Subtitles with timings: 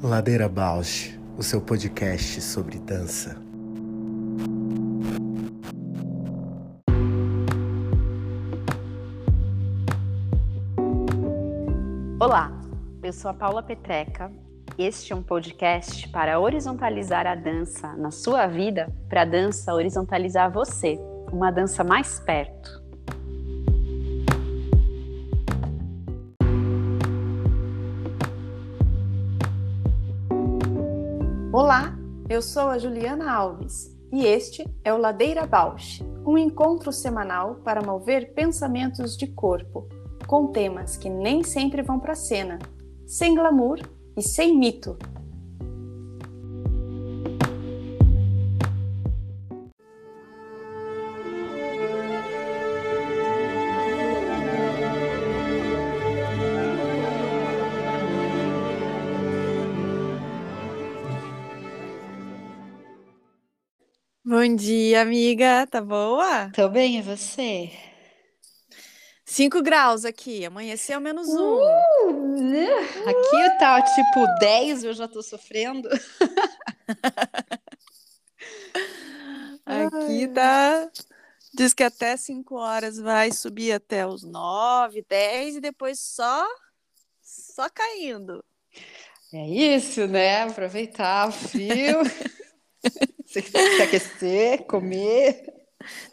[0.00, 3.36] Ladeira Bausch, o seu podcast sobre dança.
[12.20, 12.52] Olá,
[13.02, 14.32] eu sou a Paula Petreca.
[14.78, 20.50] Este é um podcast para horizontalizar a dança na sua vida, para a dança horizontalizar
[20.52, 20.96] você,
[21.32, 22.87] uma dança mais perto.
[32.38, 37.82] Eu sou a Juliana Alves e este é o Ladeira Bausch, um encontro semanal para
[37.82, 39.88] mover pensamentos de corpo,
[40.24, 42.60] com temas que nem sempre vão para cena,
[43.04, 43.80] sem glamour
[44.16, 44.96] e sem mito.
[64.48, 65.66] Bom dia, amiga.
[65.66, 66.50] Tá boa?
[66.54, 67.70] Tô bem, e você?
[69.22, 71.58] 5 graus aqui, amanheceu menos um.
[71.58, 72.66] Uh,
[73.06, 75.86] aqui tá tipo 10, eu já tô sofrendo.
[79.66, 80.90] aqui tá.
[81.52, 86.42] Diz que até 5 horas vai subir até os 9, 10 e depois só
[87.20, 88.42] só caindo.
[89.30, 90.44] É isso, né?
[90.44, 91.98] Aproveitar o frio.
[93.28, 95.52] se, se aquecer, comer.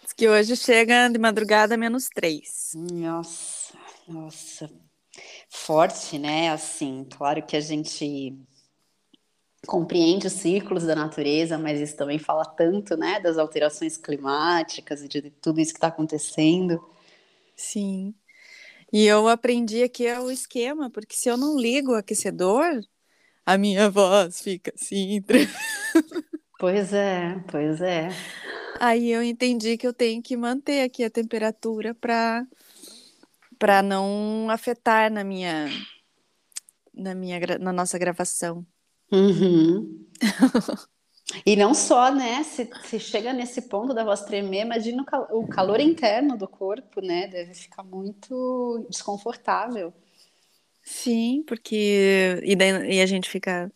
[0.03, 2.73] Diz que hoje chega de madrugada menos 3.
[2.75, 3.73] Nossa,
[4.05, 4.69] nossa.
[5.49, 6.49] Forte, né?
[6.49, 8.38] Assim, claro que a gente
[9.66, 15.07] compreende os ciclos da natureza, mas isso também fala tanto, né, das alterações climáticas e
[15.07, 16.79] de tudo isso que está acontecendo.
[17.55, 18.13] Sim.
[18.94, 22.83] E eu aprendi aqui é o esquema, porque se eu não ligo o aquecedor,
[23.45, 25.23] a minha voz fica assim.
[26.57, 28.09] Pois é, pois é.
[28.79, 32.45] Aí eu entendi que eu tenho que manter aqui a temperatura para
[33.57, 35.67] para não afetar na minha
[36.94, 38.65] na minha na nossa gravação.
[39.11, 40.05] Uhum.
[41.45, 42.44] e não só, né?
[42.44, 46.47] Se, se chega nesse ponto da voz tremer, imagina o, cal o calor interno do
[46.47, 47.27] corpo, né?
[47.27, 49.94] Deve ficar muito desconfortável.
[50.83, 53.71] Sim, porque e, daí, e a gente fica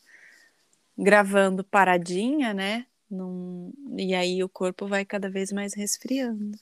[1.00, 2.86] gravando paradinha, né?
[3.10, 3.74] Num...
[3.98, 6.58] E aí o corpo vai cada vez mais resfriando.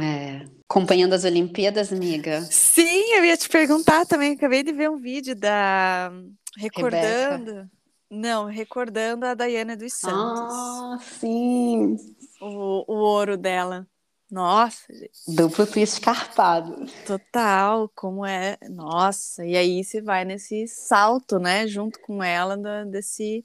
[0.00, 0.46] É.
[0.68, 2.42] Acompanhando as Olimpíadas, amiga?
[2.42, 4.32] Sim, eu ia te perguntar também.
[4.32, 6.12] Acabei de ver um vídeo da.
[6.56, 7.50] Recordando.
[7.50, 7.70] Rebeca.
[8.08, 10.54] Não, recordando a Daiane dos Santos.
[10.54, 11.96] Ah, sim.
[12.40, 13.84] O, o ouro dela.
[14.30, 15.18] Nossa, gente.
[15.28, 16.86] Duplo twist escarpado.
[17.04, 18.56] Total, como é.
[18.70, 21.66] Nossa, e aí você vai nesse salto, né?
[21.66, 23.44] Junto com ela, desse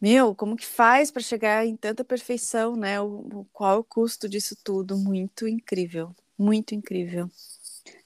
[0.00, 3.00] meu, como que faz para chegar em tanta perfeição, né?
[3.00, 3.06] O,
[3.40, 4.96] o, qual é o custo disso tudo?
[4.98, 7.30] Muito incrível, muito incrível.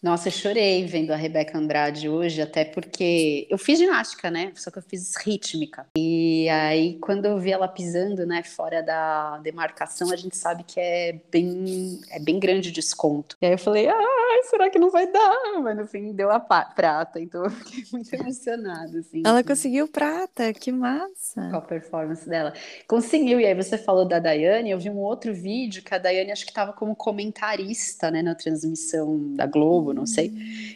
[0.03, 4.51] Nossa, eu chorei vendo a Rebeca Andrade hoje, até porque eu fiz ginástica, né?
[4.55, 5.87] Só que eu fiz rítmica.
[5.95, 10.81] E aí, quando eu vi ela pisando, né, fora da demarcação, a gente sabe que
[10.81, 13.37] é bem, é bem grande o desconto.
[13.43, 15.61] E aí eu falei, ai, será que não vai dar?
[15.63, 19.23] Mas no fim deu a prata, então eu fiquei muito emocionada, assim.
[19.25, 21.49] Ela conseguiu prata, que massa!
[21.51, 22.55] Com a performance dela.
[22.89, 26.33] Conseguiu, e aí você falou da Daiane, eu vi um outro vídeo que a Daiane
[26.33, 30.33] acho que estava como comentarista, né, na transmissão da Globo, não sei.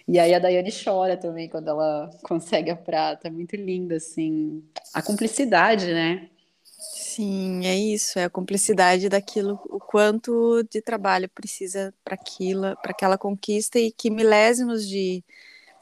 [0.06, 4.62] E aí a Daiane chora também quando ela consegue a prata, muito linda, assim.
[4.92, 6.28] A cumplicidade, né?
[6.64, 12.90] Sim, é isso, é a cumplicidade daquilo, o quanto de trabalho precisa para aquilo, para
[12.90, 15.24] aquela conquista e que milésimos de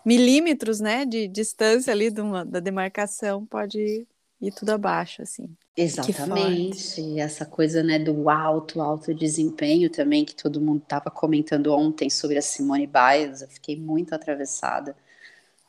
[0.05, 4.07] milímetros, né, de distância ali de uma, da demarcação pode
[4.43, 5.49] ir tudo abaixo, assim.
[5.77, 7.19] Exatamente.
[7.19, 12.37] Essa coisa, né, do alto, alto desempenho também, que todo mundo estava comentando ontem sobre
[12.37, 13.41] a Simone Biles.
[13.41, 14.97] Eu fiquei muito atravessada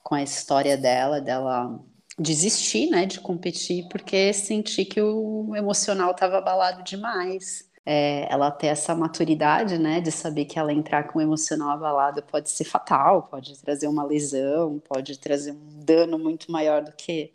[0.03, 1.79] com a história dela, dela
[2.19, 7.71] desistir, né, de competir, porque senti que o emocional estava abalado demais.
[7.85, 12.23] É, ela ter essa maturidade, né, de saber que ela entrar com o emocional abalado
[12.23, 17.33] pode ser fatal, pode trazer uma lesão, pode trazer um dano muito maior do que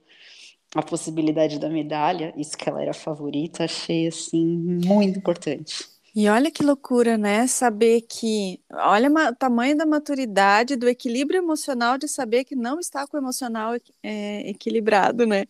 [0.75, 4.44] a possibilidade da medalha, isso que ela era favorita, achei assim
[4.85, 5.88] muito importante.
[6.15, 7.47] E olha que loucura, né?
[7.47, 13.06] Saber que, olha o tamanho da maturidade, do equilíbrio emocional de saber que não está
[13.06, 15.44] com o emocional é, equilibrado, né?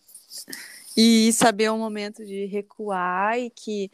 [0.95, 3.89] E saber o momento de recuar e que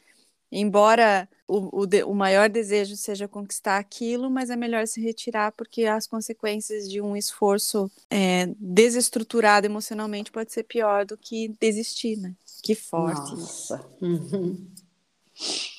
[0.52, 5.52] Embora o, o, de, o, maior desejo seja conquistar aquilo, mas é melhor se retirar
[5.52, 12.18] porque as consequências de um esforço é, desestruturado emocionalmente pode ser pior do que desistir,
[12.18, 12.34] né?
[12.64, 13.32] Que forte.
[13.32, 13.86] Nossa.
[14.02, 14.68] Uhum.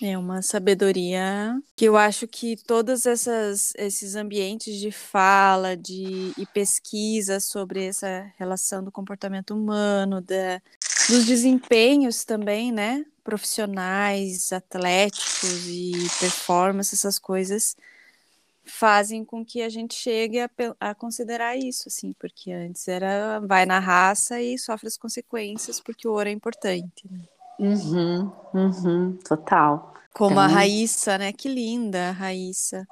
[0.02, 6.44] É uma sabedoria que eu acho que todos essas, esses ambientes de fala de, e
[6.52, 10.60] pesquisa sobre essa relação do comportamento humano, da,
[11.08, 13.04] dos desempenhos também, né?
[13.22, 17.76] Profissionais, atléticos e performance, essas coisas
[18.64, 20.50] fazem com que a gente chegue a,
[20.80, 26.06] a, considerar isso, assim, porque antes era vai na raça e sofre as consequências porque
[26.08, 27.08] o ouro é importante.
[27.08, 27.20] Né?
[27.58, 29.94] Uhum, uhum, total.
[30.12, 31.32] Como a Raíssa, né?
[31.32, 32.86] Que linda a Raíssa.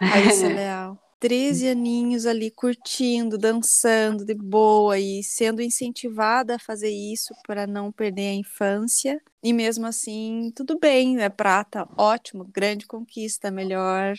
[0.00, 0.98] Raíssa Leal.
[1.24, 7.90] 13 aninhos ali curtindo, dançando de boa e sendo incentivada a fazer isso para não
[7.90, 9.18] perder a infância.
[9.42, 14.14] E mesmo assim, tudo bem, é prata, ótimo, grande conquista, melhor,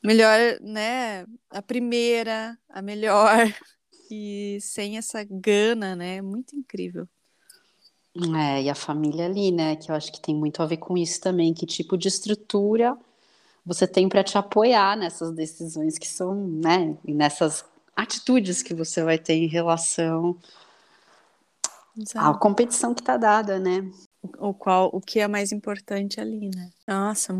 [0.00, 1.26] melhor, né?
[1.50, 3.36] A primeira, a melhor.
[4.10, 6.20] E sem essa gana, né?
[6.20, 7.08] Muito incrível.
[8.36, 9.74] É, e a família ali, né?
[9.74, 11.54] Que eu acho que tem muito a ver com isso também.
[11.54, 12.96] Que tipo de estrutura
[13.64, 16.96] você tem para te apoiar nessas decisões que são, né?
[17.04, 17.64] E nessas
[17.96, 20.36] atitudes que você vai ter em relação
[21.96, 22.26] Exato.
[22.26, 23.88] à competição que está dada, né?
[24.38, 26.70] O qual, o que é mais importante ali, né?
[26.88, 27.34] Nossa,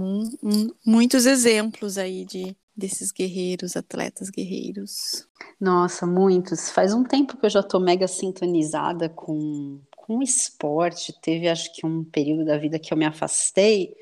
[0.84, 5.28] muitos exemplos aí de desses guerreiros, atletas guerreiros.
[5.60, 6.70] Nossa, muitos.
[6.70, 11.86] Faz um tempo que eu já tô mega sintonizada com com esporte, teve acho que
[11.86, 13.96] um período da vida que eu me afastei.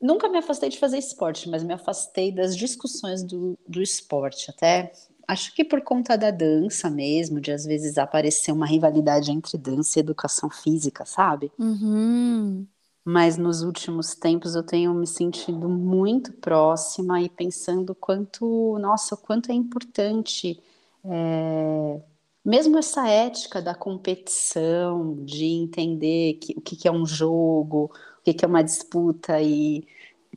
[0.00, 4.50] Nunca me afastei de fazer esporte, mas me afastei das discussões do, do esporte.
[4.50, 4.92] Até
[5.28, 9.98] acho que por conta da dança mesmo, de às vezes aparecer uma rivalidade entre dança
[9.98, 11.52] e educação física, sabe?
[11.58, 12.66] Uhum.
[13.04, 19.18] Mas nos últimos tempos eu tenho me sentido muito próxima e pensando quanto, nossa, o
[19.18, 20.60] quanto é importante
[21.04, 22.00] é,
[22.44, 28.34] mesmo essa ética da competição, de entender que, o que, que é um jogo, o
[28.34, 29.86] que, é uma disputa e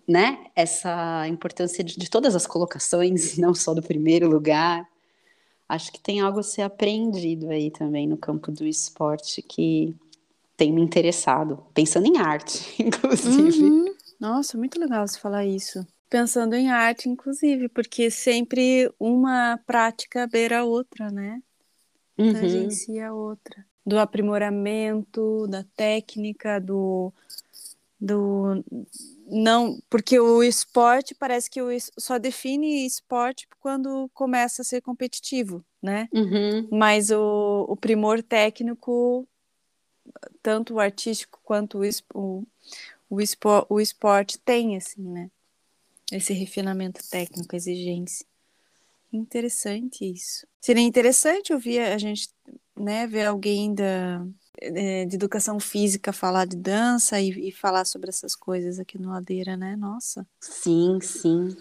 [0.07, 4.87] né, essa importância de, de, todas as colocações, não só do primeiro lugar.
[5.67, 9.95] Acho que tem algo a ser aprendido aí também no campo do esporte que
[10.55, 13.63] tem me interessado, pensando em arte, inclusive.
[13.63, 13.95] Uhum.
[14.19, 15.85] Nossa, muito legal você falar isso.
[16.09, 21.41] Pensando em arte, inclusive, porque sempre uma prática beira a outra, né?
[22.17, 22.33] uhum.
[22.33, 23.65] tangencia a outra.
[23.85, 27.11] Do aprimoramento, da técnica, do,
[28.03, 28.61] do
[29.27, 35.63] não porque o esporte parece que o, só define esporte quando começa a ser competitivo,
[35.81, 36.09] né?
[36.11, 36.67] Uhum.
[36.69, 39.25] Mas o, o primor técnico,
[40.41, 41.83] tanto o artístico quanto o,
[42.13, 42.43] o,
[43.09, 45.31] o, esporte, o esporte tem, assim, né?
[46.11, 48.25] Esse refinamento técnico, exigência.
[49.11, 50.45] Interessante isso.
[50.59, 52.29] Seria interessante ouvir a gente,
[52.75, 54.25] né, ver alguém da,
[54.61, 59.09] é, de educação física falar de dança e, e, falar sobre essas coisas aqui no
[59.09, 59.75] Ladeira, né?
[59.75, 60.25] Nossa.
[60.39, 61.55] Sim, sim.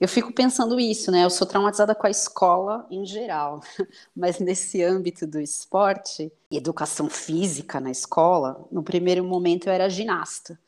[0.00, 1.24] Eu fico pensando isso, né?
[1.24, 3.60] Eu sou traumatizada com a escola em geral,
[4.14, 10.58] mas nesse âmbito do esporte, educação física na escola, no primeiro momento eu era ginasta.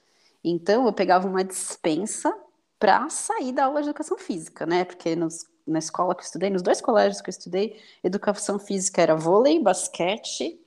[0.43, 2.34] Então eu pegava uma dispensa
[2.78, 4.84] para sair da aula de educação física, né?
[4.84, 9.00] Porque nos na escola que eu estudei, nos dois colégios que eu estudei, educação física
[9.00, 10.60] era vôlei, basquete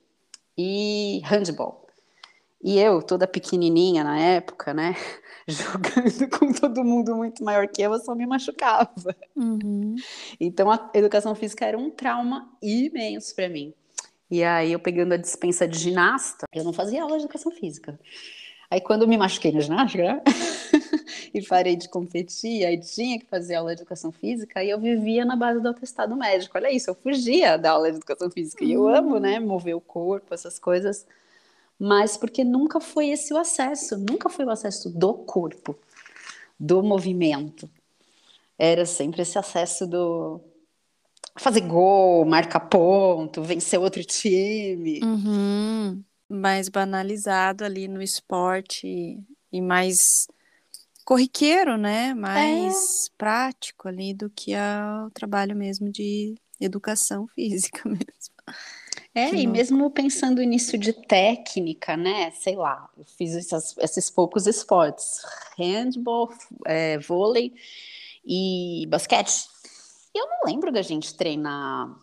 [0.58, 1.84] e handball.
[2.64, 4.96] E eu, toda pequenininha na época, né,
[5.46, 9.16] jogando com todo mundo muito maior que eu, eu só me machucava.
[9.36, 9.96] Uhum.
[10.40, 13.74] Então a educação física era um trauma imenso para mim.
[14.32, 18.00] E aí eu pegando a dispensa de ginasta, eu não fazia aula de educação física.
[18.72, 20.24] Aí quando eu me machuquei na ginástica, né?
[21.34, 25.24] E parei de competir, aí tinha que fazer aula de educação física, aí eu vivia
[25.26, 26.58] na base do atestado médico.
[26.58, 28.64] Olha isso, eu fugia da aula de educação física.
[28.64, 29.48] E eu amo, né, hum.
[29.48, 31.06] mover o corpo, essas coisas.
[31.80, 35.78] Mas porque nunca foi esse o acesso, nunca foi o acesso do corpo,
[36.60, 37.70] do movimento.
[38.58, 40.40] Era sempre esse acesso do
[41.36, 45.02] fazer gol, marcar ponto, vencer outro time.
[45.04, 46.04] Uhum.
[46.30, 49.20] Mais banalizado ali no esporte
[49.52, 50.28] e mais
[51.04, 52.14] corriqueiro, né?
[52.14, 53.12] Mais é.
[53.18, 58.34] prático ali do que o trabalho mesmo de educação física mesmo.
[59.16, 62.32] É, que e mesmo pensando nisso de técnica, né?
[62.32, 65.22] Sei lá, eu fiz essas, esses poucos esportes:
[65.58, 66.34] handball,
[66.66, 67.54] é, vôlei
[68.26, 69.48] e basquete.
[70.16, 71.96] E eu não lembro da gente treinar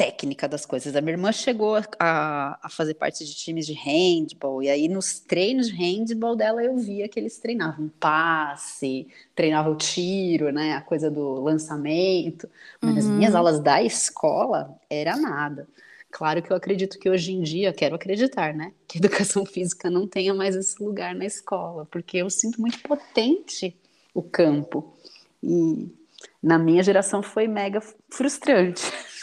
[0.00, 0.96] técnica das coisas.
[0.96, 5.20] A minha irmã chegou a, a, fazer parte de times de handball, e aí nos
[5.20, 10.80] treinos de handball dela eu via que eles treinavam passe, treinavam o tiro, né, a
[10.80, 12.48] coisa do lançamento,
[12.80, 12.98] mas uhum.
[12.98, 15.68] as minhas aulas da escola era nada.
[16.10, 20.08] Claro que eu acredito que hoje em dia, quero acreditar, né, que educação física não
[20.08, 23.76] tenha mais esse lugar na escola, porque eu sinto muito potente
[24.14, 24.94] o campo.
[25.42, 25.90] E
[26.42, 28.82] na minha geração foi mega frustrante.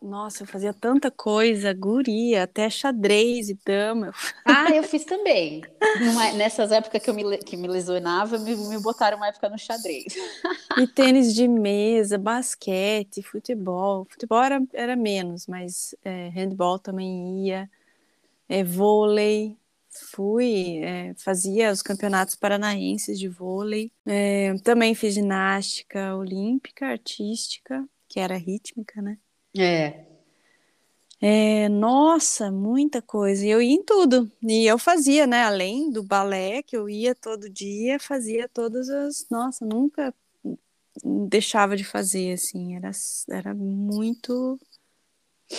[0.00, 4.12] Nossa, eu fazia tanta coisa, guria, até xadrez e dama.
[4.44, 5.62] Ah, eu fiz também.
[6.00, 9.58] Numa, nessas épocas que eu me, que me lesionava, me, me botaram uma época no
[9.58, 10.14] xadrez.
[10.76, 14.06] E tênis de mesa, basquete, futebol.
[14.08, 17.70] Futebol era, era menos, mas é, handball também ia.
[18.48, 19.56] É, vôlei,
[19.90, 23.90] fui, é, fazia os campeonatos paranaenses de vôlei.
[24.06, 29.18] É, também fiz ginástica olímpica, artística, que era rítmica, né?
[29.58, 30.06] É.
[31.20, 33.44] É, nossa, muita coisa.
[33.44, 34.30] E eu ia em tudo.
[34.42, 35.44] E eu fazia, né?
[35.44, 39.26] Além do balé, que eu ia todo dia, fazia todas as.
[39.30, 40.14] Nossa, nunca
[41.04, 42.76] deixava de fazer, assim.
[42.76, 42.90] Era,
[43.30, 44.58] era muito.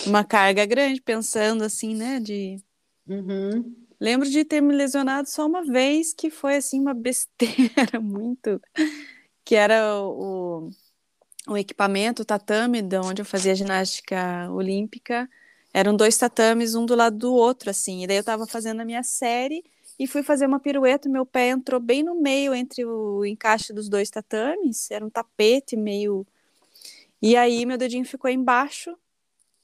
[0.06, 2.20] Uma carga grande, pensando assim, né?
[2.20, 2.62] De.
[3.08, 3.74] Uhum.
[4.00, 8.60] Lembro de ter me lesionado só uma vez, que foi assim, uma besteira muito.
[9.44, 10.70] Que era o
[11.48, 15.28] o equipamento, o tatame, de onde eu fazia ginástica olímpica,
[15.72, 18.02] eram dois tatames, um do lado do outro, assim.
[18.02, 19.64] E daí eu estava fazendo a minha série
[19.98, 23.88] e fui fazer uma pirueta, meu pé entrou bem no meio entre o encaixe dos
[23.88, 26.26] dois tatames, era um tapete meio.
[27.20, 28.96] E aí meu dedinho ficou embaixo,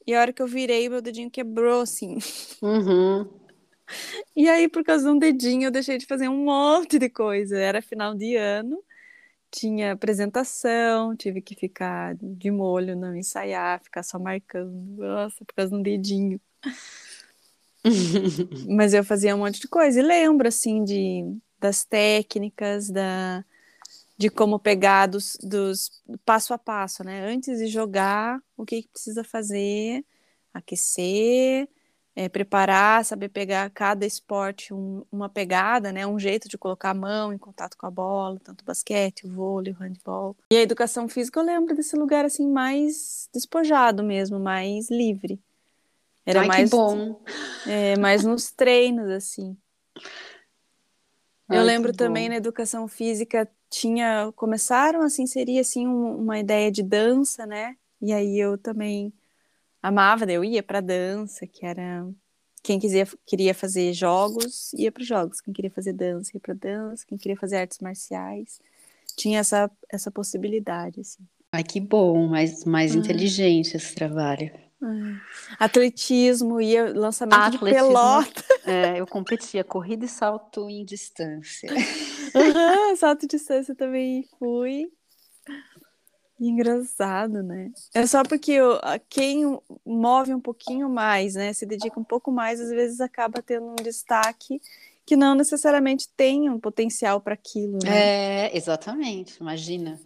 [0.06, 2.18] e a hora que eu virei, meu dedinho quebrou, assim.
[2.62, 3.28] Uhum.
[4.34, 7.58] E aí, por causa de um dedinho, eu deixei de fazer um monte de coisa.
[7.58, 8.82] Era final de ano
[9.54, 15.70] tinha apresentação, tive que ficar de molho, não ensaiar, ficar só marcando, nossa, por causa
[15.70, 16.40] de um dedinho.
[18.68, 23.44] Mas eu fazia um monte de coisa e lembro assim de das técnicas, da
[24.16, 27.26] de como pegar dos, dos passo a passo, né?
[27.26, 30.04] Antes de jogar, o que, que precisa fazer,
[30.52, 31.68] aquecer,
[32.16, 36.94] é, preparar, saber pegar cada esporte um, uma pegada, né, um jeito de colocar a
[36.94, 40.36] mão em contato com a bola, tanto o basquete, o vôlei, o handball.
[40.50, 45.40] E a educação física eu lembro desse lugar assim mais despojado mesmo, mais livre.
[46.24, 47.20] Era Ai, mais, bom.
[47.66, 49.56] É, mais nos treinos assim.
[51.48, 56.70] Ai, eu lembro também na educação física tinha começaram assim seria assim um, uma ideia
[56.70, 57.76] de dança, né?
[58.00, 59.12] E aí eu também
[59.84, 62.06] amava, eu ia para dança, que era
[62.62, 67.04] quem quiser, queria fazer jogos, ia para jogos, quem queria fazer dança, ia para dança,
[67.06, 68.58] quem queria fazer artes marciais,
[69.14, 71.22] tinha essa, essa possibilidade, assim.
[71.52, 72.98] Ai, que bom, mais, mais ah.
[72.98, 74.50] inteligente esse trabalho.
[74.82, 75.20] Ah.
[75.58, 78.44] Atletismo, ia lançamento Atletismo, de pelota.
[78.64, 81.70] É, eu competia corrida e salto em distância.
[82.34, 84.90] Uhum, salto em distância também fui.
[86.40, 87.70] Engraçado, né?
[87.94, 88.58] É só porque
[89.08, 93.66] quem move um pouquinho mais, né, se dedica um pouco mais, às vezes acaba tendo
[93.66, 94.60] um destaque
[95.06, 98.06] que não necessariamente tem um potencial para aquilo, né?
[98.06, 100.00] É, exatamente, imagina.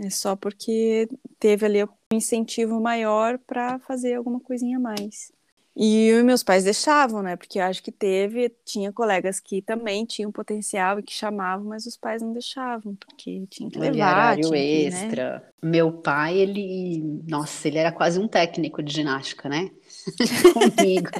[0.00, 5.32] É só porque teve ali um incentivo maior para fazer alguma coisinha a mais.
[5.76, 7.34] E meus pais deixavam, né?
[7.34, 11.84] Porque eu acho que teve, tinha colegas que também tinham potencial e que chamavam, mas
[11.84, 14.12] os pais não deixavam, porque tinha que levar.
[14.12, 15.32] Horário extra.
[15.34, 15.42] né?
[15.60, 19.70] Meu pai, ele, nossa, ele era quase um técnico de ginástica, né?
[20.54, 21.10] Comigo.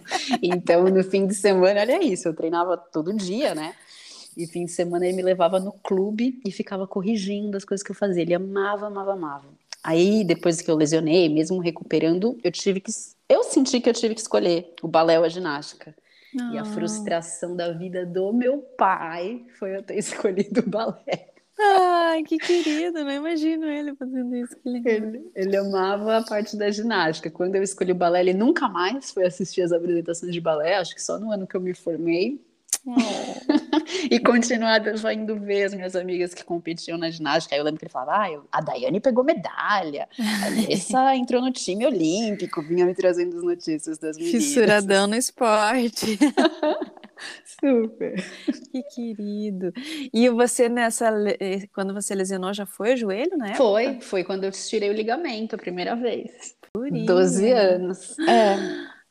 [0.40, 3.74] Então, no fim de semana, olha isso, eu treinava todo dia, né?
[4.36, 7.90] E fim de semana ele me levava no clube e ficava corrigindo as coisas que
[7.90, 8.22] eu fazia.
[8.22, 9.46] Ele amava, amava, amava.
[9.84, 12.90] Aí, depois que eu lesionei, mesmo recuperando, eu tive que.
[13.28, 15.94] Eu senti que eu tive que escolher o balé ou a ginástica.
[16.52, 16.64] E a ah.
[16.64, 21.28] frustração da vida do meu pai foi eu ter escolhido o balé.
[21.60, 24.56] Ai, que querido, não imagino ele fazendo isso.
[24.64, 27.30] Ele, ele amava a parte da ginástica.
[27.30, 30.94] Quando eu escolhi o balé, ele nunca mais foi assistir as apresentações de balé, acho
[30.94, 32.40] que só no ano que eu me formei.
[34.10, 34.20] E
[35.14, 37.54] indo ver as minhas amigas que competiam na ginástica.
[37.54, 41.50] Aí eu lembro que ele falava: ah, a Daiane pegou medalha, a Alessa entrou no
[41.50, 44.44] time olímpico, vinha me trazendo as notícias das meninas.
[44.44, 46.18] Fissuradão no esporte.
[47.60, 48.22] Super.
[48.70, 49.72] Que querido.
[50.12, 51.10] E você nessa,
[51.40, 53.54] eh, quando você lesionou, já foi o joelho, né?
[53.54, 56.56] Foi, foi quando eu tirei o ligamento a primeira vez.
[56.72, 57.06] Purinha.
[57.06, 58.18] 12 anos.
[58.18, 58.56] É.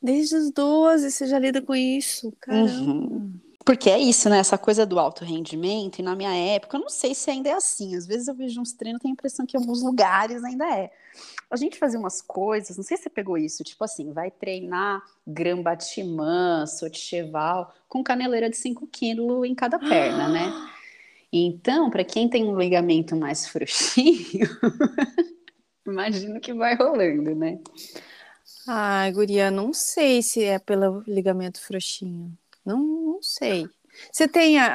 [0.02, 2.92] Desde os 12 você já lida com isso, caramba.
[2.92, 3.34] Uhum.
[3.66, 4.40] Porque é isso, né?
[4.40, 7.54] Essa coisa do alto rendimento, e na minha época, eu não sei se ainda é
[7.54, 7.96] assim.
[7.96, 10.92] Às vezes eu vejo uns treinos, tenho a impressão que em alguns lugares ainda é.
[11.50, 15.02] A gente fazia umas coisas, não sei se você pegou isso, tipo assim, vai treinar
[15.26, 20.52] Grambatimã, Soticheval, com caneleira de 5 quilos em cada perna, né?
[21.32, 24.48] Então, para quem tem um ligamento mais frouxinho,
[25.86, 27.60] imagino que vai rolando, né?
[28.68, 32.38] Ah, guria, não sei se é pelo ligamento frouxinho.
[32.66, 33.68] Não, não sei.
[34.12, 34.68] Você tem a,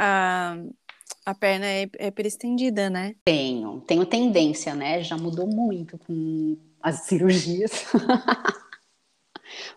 [0.54, 3.14] a, a perna é, é peristendida, né?
[3.24, 5.02] Tenho, tenho tendência, né?
[5.02, 7.86] Já mudou muito com as cirurgias.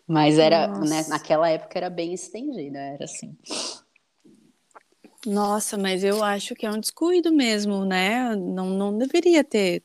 [0.05, 3.37] Mas era, né, naquela época era bem estendida, era assim.
[5.25, 8.35] Nossa, mas eu acho que é um descuido mesmo, né?
[8.35, 9.83] Não, não deveria ter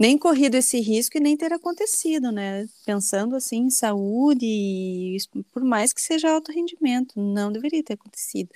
[0.00, 2.66] nem corrido esse risco e nem ter acontecido, né?
[2.86, 5.18] Pensando assim em saúde,
[5.52, 8.48] por mais que seja alto rendimento, não deveria ter acontecido.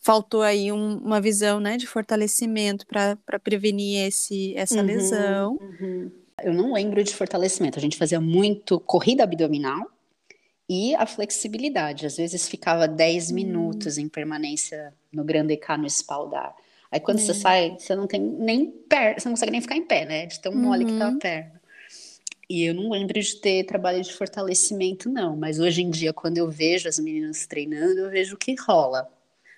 [0.00, 5.58] Faltou aí um, uma visão, né, de fortalecimento para prevenir esse, essa uhum, lesão.
[5.60, 6.10] Uhum.
[6.42, 7.78] Eu não lembro de fortalecimento.
[7.78, 9.88] A gente fazia muito corrida abdominal
[10.68, 12.06] e a flexibilidade.
[12.06, 13.34] Às vezes ficava 10 hum.
[13.36, 16.56] minutos em permanência no grande K no espaldar.
[16.90, 17.22] Aí quando é.
[17.22, 20.26] você sai, você não tem nem pé, você não consegue nem ficar em pé, né?
[20.26, 20.90] De tão mole uhum.
[20.90, 21.18] que tá a uhum.
[21.18, 21.58] perna.
[22.48, 25.36] E eu não lembro de ter trabalho de fortalecimento, não.
[25.36, 29.06] Mas hoje em dia, quando eu vejo as meninas treinando, eu vejo que rola.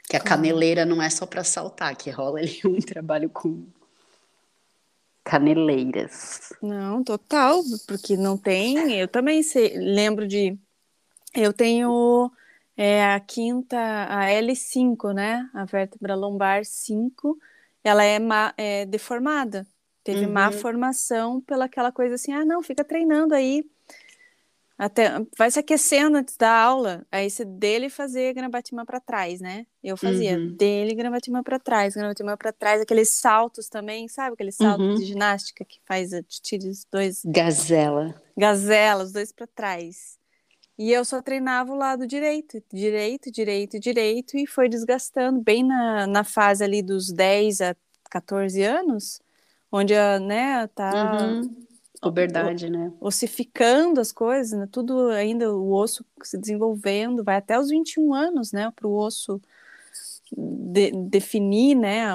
[0.08, 3.64] Que a caneleira não é só para saltar, que rola ali um trabalho com
[5.22, 6.52] caneleiras.
[6.60, 8.98] Não, total, porque não tem.
[8.98, 10.58] Eu também sei, lembro de.
[11.32, 12.28] Eu tenho
[12.82, 13.76] é a quinta,
[14.08, 15.50] a L5, né?
[15.52, 17.38] A vértebra lombar 5,
[17.84, 19.66] ela é, má, é deformada.
[20.02, 20.32] Teve uhum.
[20.32, 23.68] má formação pela aquela coisa assim, ah, não, fica treinando aí.
[24.78, 29.66] Até, vai se aquecendo antes da aula, aí você dele fazer gramatimã para trás, né?
[29.84, 30.56] Eu fazia uhum.
[30.56, 34.32] dele gramatimã para trás, gramatimã para trás, aqueles saltos também, sabe?
[34.32, 34.94] Aqueles saltos uhum.
[34.94, 37.20] de ginástica que faz, tira os dois.
[37.26, 38.14] Gazela.
[38.34, 40.18] Gazela, os dois para trás.
[40.80, 46.06] E eu só treinava o lado direito, direito, direito, direito, e foi desgastando bem na,
[46.06, 47.76] na fase ali dos 10 a
[48.10, 49.20] 14 anos,
[49.70, 51.54] onde a, né, tá uhum.
[52.00, 52.90] puberdade, né?
[52.98, 54.66] Ossificando as coisas, né?
[54.72, 59.38] Tudo ainda o osso se desenvolvendo, vai até os 21 anos, né, para o osso
[60.32, 62.06] de, definir, né,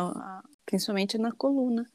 [0.65, 1.87] principalmente na coluna.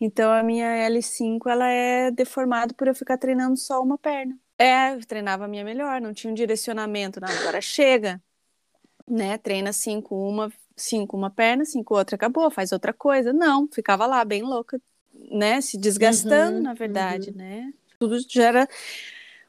[0.00, 4.38] Então a minha L5 ela é deformada por eu ficar treinando só uma perna.
[4.58, 8.22] É, treinava a minha melhor, não tinha um direcionamento, não, agora chega,
[9.06, 9.36] né?
[9.38, 13.32] Treina cinco, uma, cinco uma perna, cinco outra, acabou, faz outra coisa.
[13.32, 14.80] Não, ficava lá bem louca,
[15.30, 15.60] né?
[15.60, 17.36] Se desgastando, uhum, na verdade, uhum.
[17.36, 17.72] né?
[17.98, 18.68] Tudo gera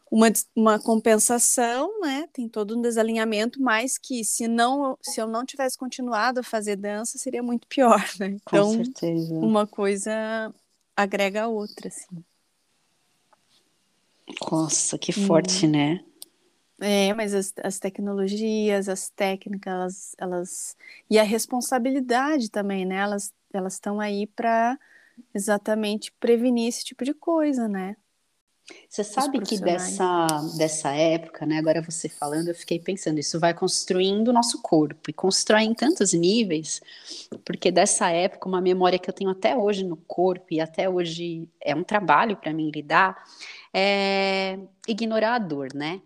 [0.09, 2.27] uma, uma compensação, né?
[2.31, 6.75] Tem todo um desalinhamento, mas que se não, se eu não tivesse continuado a fazer
[6.75, 8.37] dança, seria muito pior, né?
[8.41, 9.33] Então, Com certeza.
[9.35, 10.53] uma coisa
[10.95, 12.23] agrega a outra, assim.
[14.51, 15.71] Nossa, que forte, hum.
[15.71, 16.03] né?
[16.79, 20.77] É, mas as, as, tecnologias, as técnicas, elas, elas
[21.09, 22.97] e a responsabilidade também, né?
[22.97, 24.77] Elas elas estão aí para
[25.33, 27.95] exatamente prevenir esse tipo de coisa, né?
[28.89, 30.25] Você sabe que dessa,
[30.57, 31.59] dessa época, né?
[31.59, 35.73] Agora você falando, eu fiquei pensando, isso vai construindo o nosso corpo e constrói em
[35.73, 36.81] tantos níveis,
[37.45, 41.47] porque dessa época, uma memória que eu tenho até hoje no corpo e até hoje
[41.61, 43.23] é um trabalho para mim lidar,
[43.77, 44.57] é
[44.87, 46.01] ignorar a dor, né?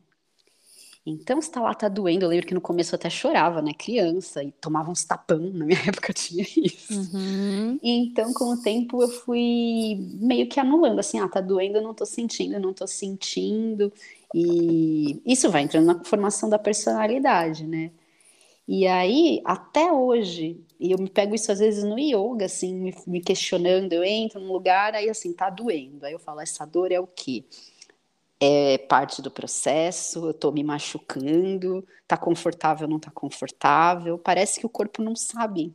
[1.05, 3.73] Então, se tá lá, tá doendo, eu lembro que no começo eu até chorava, né?
[3.77, 6.93] Criança, e tomava uns tapão, na minha época tinha isso.
[6.93, 7.79] Uhum.
[7.81, 11.93] Então, com o tempo, eu fui meio que anulando, assim, ah, tá doendo, eu não
[11.93, 13.93] tô sentindo, eu não tô sentindo.
[14.33, 17.91] E isso vai entrando na formação da personalidade, né?
[18.67, 23.19] E aí, até hoje, e eu me pego isso às vezes no yoga, assim, me,
[23.19, 26.05] questionando, eu entro num lugar, aí assim, tá doendo.
[26.05, 27.43] Aí eu falo, essa dor é o quê?
[28.39, 34.17] É parte do processo, eu tô me machucando, tá confortável, não tá confortável.
[34.17, 35.73] Parece que o corpo não sabe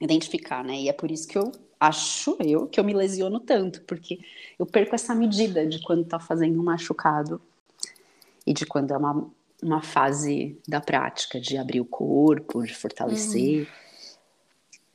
[0.00, 0.80] identificar, né?
[0.80, 4.18] E é por isso que eu acho eu que eu me lesiono tanto, porque
[4.58, 7.40] eu perco essa medida de quando tá fazendo um machucado
[8.44, 9.30] e de quando é uma
[9.62, 13.60] uma fase da prática de abrir o corpo, de fortalecer.
[13.60, 13.83] Uhum.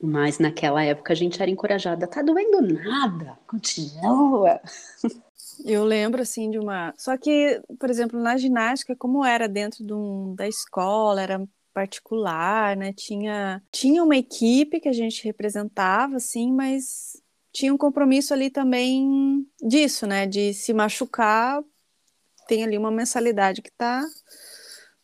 [0.02, 4.60] Mas naquela época a gente era encorajada, tá doendo nada, continua.
[5.64, 6.94] Eu lembro assim de uma.
[6.96, 10.34] Só que, por exemplo, na ginástica, como era dentro de um...
[10.34, 12.94] da escola, era particular, né?
[12.94, 19.46] Tinha, tinha uma equipe que a gente representava, assim, mas tinha um compromisso ali também
[19.60, 20.26] disso, né?
[20.26, 21.62] De se machucar,
[22.48, 24.02] tem ali uma mensalidade que tá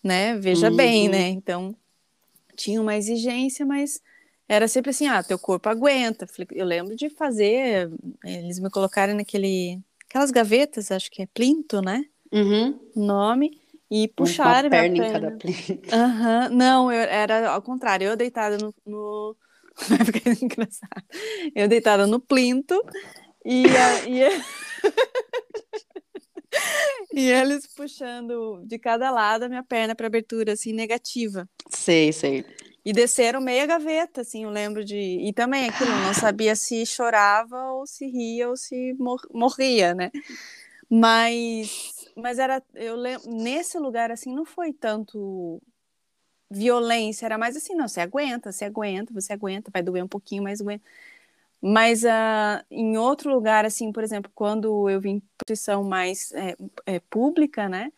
[0.06, 0.36] né?
[0.38, 0.76] Veja uhum.
[0.76, 1.28] bem, né?
[1.28, 1.74] Então,
[2.54, 4.00] tinha uma exigência, mas
[4.48, 6.26] era sempre assim, ah, teu corpo aguenta.
[6.52, 7.90] Eu lembro de fazer,
[8.24, 12.04] eles me colocarem naquele, aquelas gavetas, acho que é plinto, né?
[12.32, 12.78] Uhum.
[12.94, 16.56] Nome e puxar uma perna, em cada Uhum.
[16.56, 19.36] Não, eu, era ao contrário, eu deitada no, no...
[19.88, 21.04] vai ficar engraçado.
[21.54, 22.80] Eu deitada no plinto
[23.44, 24.42] e, a, e...
[27.14, 31.48] e eles puxando de cada lado a minha perna para abertura assim negativa.
[31.70, 32.44] Sei, sei.
[32.86, 34.96] E desceram meia gaveta, assim, eu lembro de.
[34.96, 40.12] E também aquilo, não sabia se chorava ou se ria ou se mor morria, né?
[40.88, 45.60] Mas, mas era, eu lembro, nesse lugar, assim, não foi tanto
[46.48, 50.44] violência, era mais assim, não, você aguenta, você aguenta, você aguenta, vai doer um pouquinho,
[50.44, 50.84] mas aguenta.
[51.60, 56.56] Mas uh, em outro lugar, assim, por exemplo, quando eu vim para posição mais é,
[56.86, 57.90] é, pública, né?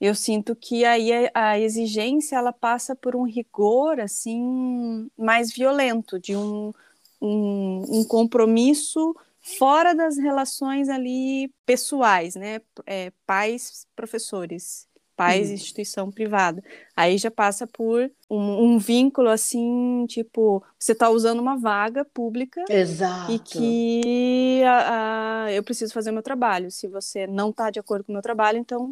[0.00, 6.18] Eu sinto que aí a, a, exigência ela passa por um rigor assim mais violento,
[6.18, 6.72] de um,
[7.20, 9.14] um, um compromisso
[9.58, 12.60] fora das relações ali pessoais, né?
[12.86, 14.88] É, pais, professores,
[15.20, 15.52] pais, hum.
[15.52, 16.64] instituição privada.
[16.96, 22.64] Aí já passa por um, um vínculo assim, tipo, você está usando uma vaga pública
[22.70, 23.32] Exato.
[23.32, 26.70] e que a, a, eu preciso fazer meu trabalho.
[26.70, 28.90] Se você não está de acordo com o meu trabalho, então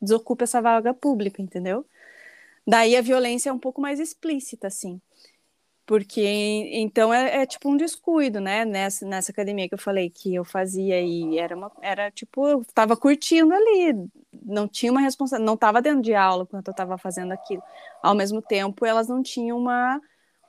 [0.00, 1.84] desocupe essa vaga pública, entendeu?
[2.66, 5.00] Daí a violência é um pouco mais explícita, assim.
[5.86, 6.22] Porque
[6.72, 8.64] então é, é, tipo um descuido, né?
[8.64, 12.64] Nessa, nessa academia que eu falei que eu fazia e era uma, era tipo, eu
[12.72, 14.08] tava curtindo ali,
[14.44, 17.62] não tinha uma responsabilidade, não tava dentro de aula quando eu tava fazendo aquilo.
[18.02, 20.00] Ao mesmo tempo, elas não tinham uma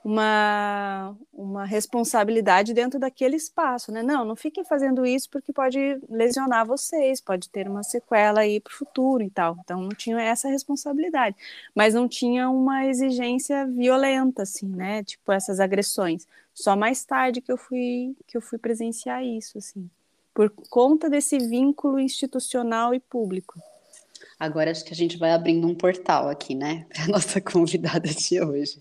[0.04, 4.02] uma, uma responsabilidade dentro daquele espaço, né?
[4.02, 5.78] Não, não fiquem fazendo isso porque pode
[6.10, 9.56] lesionar vocês, pode ter uma sequela aí para o futuro e tal.
[9.62, 11.36] Então não tinha essa responsabilidade,
[11.74, 15.04] mas não tinha uma exigência violenta, assim, né?
[15.04, 16.26] Tipo essas agressões.
[16.52, 19.88] Só mais tarde que eu fui que eu fui presenciar isso, assim,
[20.34, 23.54] por conta desse vínculo institucional e público.
[24.38, 28.42] Agora acho que a gente vai abrindo um portal aqui, né, para nossa convidada de
[28.42, 28.80] hoje.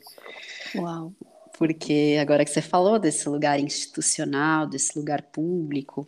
[0.75, 1.13] Uau.
[1.57, 6.07] Porque agora que você falou desse lugar institucional, desse lugar público,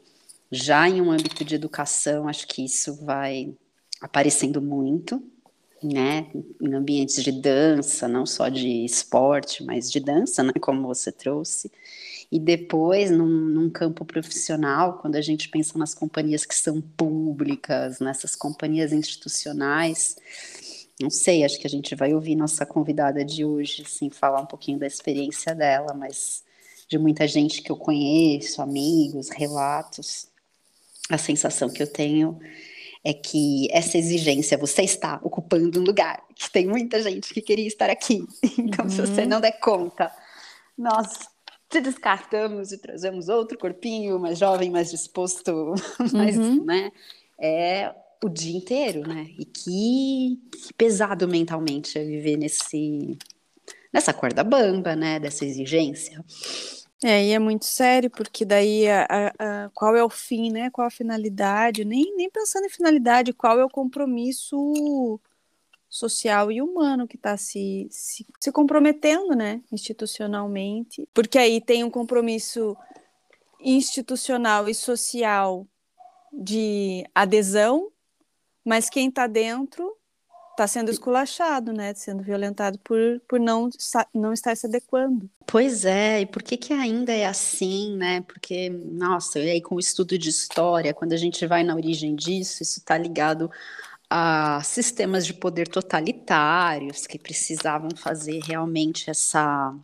[0.52, 3.54] já em um âmbito de educação, acho que isso vai
[4.02, 5.21] aparecendo muito,
[5.82, 6.28] né?
[6.62, 10.54] Em ambientes de dança, não só de esporte, mas de dança, né?
[10.60, 11.71] Como você trouxe.
[12.32, 17.99] E depois, num, num, campo profissional, quando a gente pensa nas companhias que são públicas,
[17.99, 20.15] nessas companhias institucionais,
[20.99, 24.45] não sei, acho que a gente vai ouvir nossa convidada de hoje, assim, falar um
[24.45, 26.43] pouquinho da experiência dela, mas
[26.88, 30.27] de muita gente que eu conheço, amigos, relatos,
[31.10, 32.39] a sensação que eu tenho
[33.03, 37.67] é que essa exigência, você está ocupando um lugar que tem muita gente que queria
[37.67, 38.25] estar aqui.
[38.58, 38.91] Então, uhum.
[38.91, 39.27] se você uhum.
[39.27, 40.12] não der conta,
[40.77, 41.27] nós
[41.69, 45.73] te descartamos e trazemos outro corpinho mais jovem, mais disposto,
[46.13, 46.63] mais, uhum.
[46.63, 46.91] né?
[47.38, 47.93] É
[48.27, 49.27] o dia inteiro, né?
[49.38, 53.17] E que, que pesado mentalmente é viver nesse
[53.91, 55.19] nessa corda bamba, né?
[55.19, 56.23] Dessa exigência.
[57.03, 60.69] É, e é muito sério, porque daí a, a, a, qual é o fim, né?
[60.69, 61.83] Qual a finalidade?
[61.83, 65.19] Nem, nem pensando em finalidade, qual é o compromisso
[65.89, 69.62] social e humano que está se, se, se comprometendo, né?
[69.71, 71.07] Institucionalmente.
[71.13, 72.75] Porque aí tem um compromisso
[73.59, 75.67] institucional e social
[76.31, 77.92] de adesão
[78.63, 79.97] mas quem está dentro
[80.52, 81.93] está sendo esculachado, né?
[81.95, 83.69] Sendo violentado por, por não,
[84.13, 85.30] não estar se adequando.
[85.45, 88.21] Pois é, e por que, que ainda é assim, né?
[88.21, 92.15] Porque, nossa, e aí com o estudo de história, quando a gente vai na origem
[92.15, 93.52] disso, isso está ligado
[94.10, 99.76] a sistemas de poder totalitários que precisavam fazer realmente essa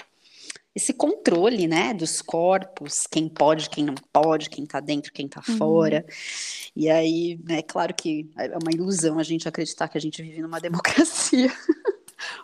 [0.80, 5.44] esse controle, né, dos corpos, quem pode, quem não pode, quem está dentro, quem está
[5.48, 5.58] uhum.
[5.58, 6.06] fora.
[6.76, 10.22] E aí, é né, claro que é uma ilusão a gente acreditar que a gente
[10.24, 11.52] vive numa democracia.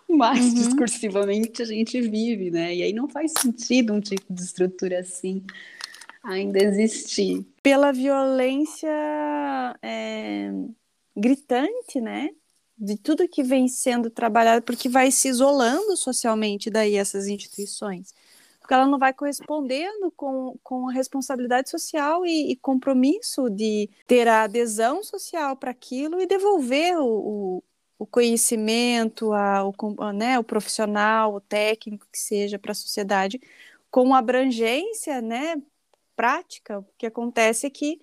[0.08, 0.54] Mas uhum.
[0.54, 2.74] discursivamente a gente vive, né?
[2.74, 5.42] E aí não faz sentido um tipo de estrutura assim
[6.22, 7.46] ainda existir.
[7.62, 8.88] Pela violência
[9.82, 10.50] é,
[11.16, 12.30] gritante, né?
[12.78, 18.12] de tudo que vem sendo trabalhado, porque vai se isolando socialmente daí essas instituições.
[18.66, 24.26] Porque ela não vai correspondendo com, com a responsabilidade social e, e compromisso de ter
[24.26, 27.64] a adesão social para aquilo e devolver o, o,
[27.96, 29.72] o conhecimento, a, o,
[30.12, 33.40] né, o profissional, o técnico que seja para a sociedade,
[33.88, 35.62] com abrangência né,
[36.16, 36.80] prática.
[36.80, 38.00] O que acontece é que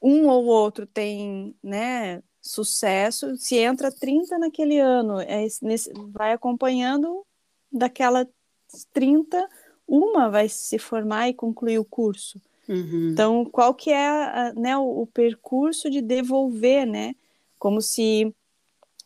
[0.00, 7.26] um ou outro tem né, sucesso, se entra 30 naquele ano, é, nesse, vai acompanhando
[7.70, 8.26] daquelas
[8.92, 9.48] 30,
[9.86, 12.40] uma vai se formar e concluir o curso.
[12.68, 13.10] Uhum.
[13.12, 17.14] Então, qual que é a, né, o, o, percurso de devolver, né?
[17.58, 18.34] Como se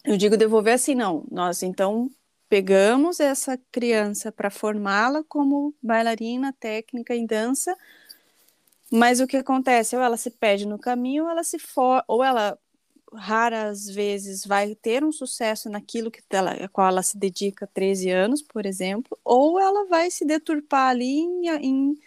[0.04, 1.24] eu digo devolver assim, não.
[1.30, 2.10] Nós então
[2.48, 7.74] pegamos essa criança para formá-la como bailarina técnica em dança,
[8.90, 9.96] mas o que acontece?
[9.96, 12.58] Ou ela se perde no caminho, ou ela se for, ou ela
[13.14, 18.10] raras vezes vai ter um sucesso naquilo que ela, a qual ela se dedica 13
[18.10, 21.98] anos, por exemplo, ou ela vai se deturpar ali em, em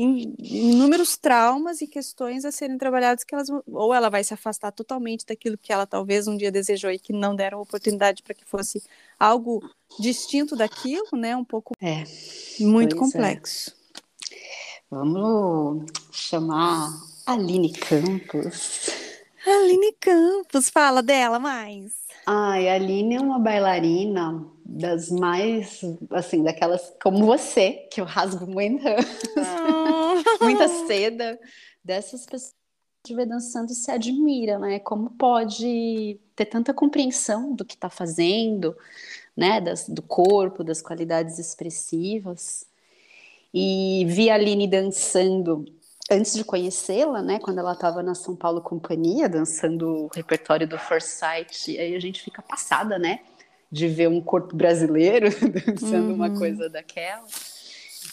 [0.00, 4.70] em inúmeros traumas e questões a serem trabalhadas que elas ou ela vai se afastar
[4.70, 8.44] totalmente daquilo que ela talvez um dia desejou e que não deram oportunidade para que
[8.44, 8.80] fosse
[9.18, 9.60] algo
[9.98, 11.36] distinto daquilo, né?
[11.36, 12.04] Um pouco é,
[12.60, 12.98] muito é.
[12.98, 13.72] complexo.
[13.72, 14.36] É.
[14.88, 16.90] Vamos chamar
[17.26, 18.90] Aline Campos.
[19.50, 21.92] Aline Campos, fala dela mais.
[22.26, 25.80] Ai, a Aline é uma bailarina das mais,
[26.10, 28.96] assim, daquelas como você, que eu rasgo muita,
[29.36, 30.44] oh.
[30.44, 31.40] muita seda,
[31.82, 32.54] dessas pessoas
[33.02, 34.78] que vê dançando se admira, né?
[34.80, 38.76] Como pode ter tanta compreensão do que está fazendo,
[39.34, 39.60] né?
[39.60, 42.66] Das, do corpo, das qualidades expressivas.
[43.54, 45.64] E vi a Aline dançando
[46.10, 50.78] antes de conhecê-la, né, quando ela estava na São Paulo Companhia, dançando o repertório do
[50.78, 53.20] Forsyth, aí a gente fica passada, né,
[53.70, 55.28] de ver um corpo brasileiro
[55.66, 56.14] dançando uhum.
[56.14, 57.26] uma coisa daquela.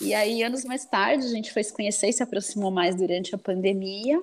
[0.01, 3.33] E aí, anos mais tarde, a gente foi se conhecer e se aproximou mais durante
[3.33, 4.21] a pandemia.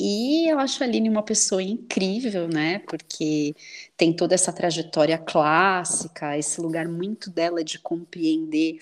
[0.00, 2.80] E eu acho a Aline uma pessoa incrível, né?
[2.80, 3.54] Porque
[3.96, 8.78] tem toda essa trajetória clássica, esse lugar muito dela de compreender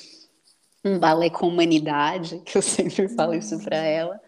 [0.85, 4.21] um balé com humanidade, que eu sempre falo isso para ela.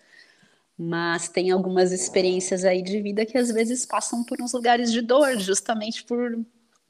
[0.79, 5.01] Mas tem algumas experiências aí de vida que às vezes passam por uns lugares de
[5.01, 6.39] dor, justamente por,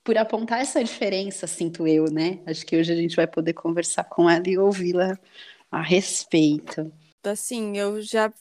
[0.03, 2.41] por apontar essa diferença, sinto eu, né?
[2.47, 5.19] Acho que hoje a gente vai poder conversar com ela e ouvi-la
[5.71, 6.93] a respeito.
[7.25, 8.33] Assim, eu já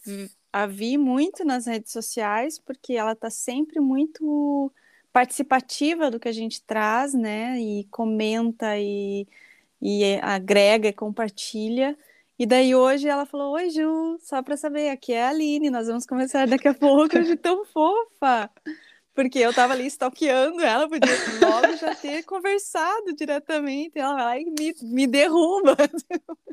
[0.53, 4.71] a vi muito nas redes sociais, porque ela está sempre muito
[5.11, 7.59] participativa do que a gente traz, né?
[7.59, 9.27] E comenta e
[9.81, 11.97] e agrega compartilha.
[12.38, 15.88] E daí hoje ela falou: Oi, Ju, só para saber, aqui é a Aline, nós
[15.88, 17.19] vamos começar daqui a pouco.
[17.21, 18.49] de tão fofa!
[19.13, 21.09] Porque eu tava ali stalkeando ela, podia
[21.41, 23.97] logo já ter conversado diretamente.
[23.97, 25.77] Ela vai lá e me, me derruba.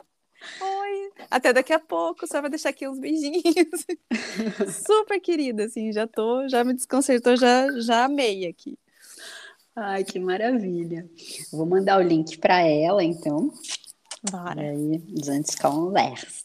[0.60, 3.86] Oi, até daqui a pouco, só vai deixar aqui uns beijinhos.
[4.86, 8.78] Super querida, assim, já tô, já me desconcertou, já, já amei aqui.
[9.74, 11.08] Ai, que maravilha.
[11.50, 13.50] Vou mandar o link para ela, então.
[14.30, 14.62] Bora.
[14.62, 16.42] E aí, a gente conversa.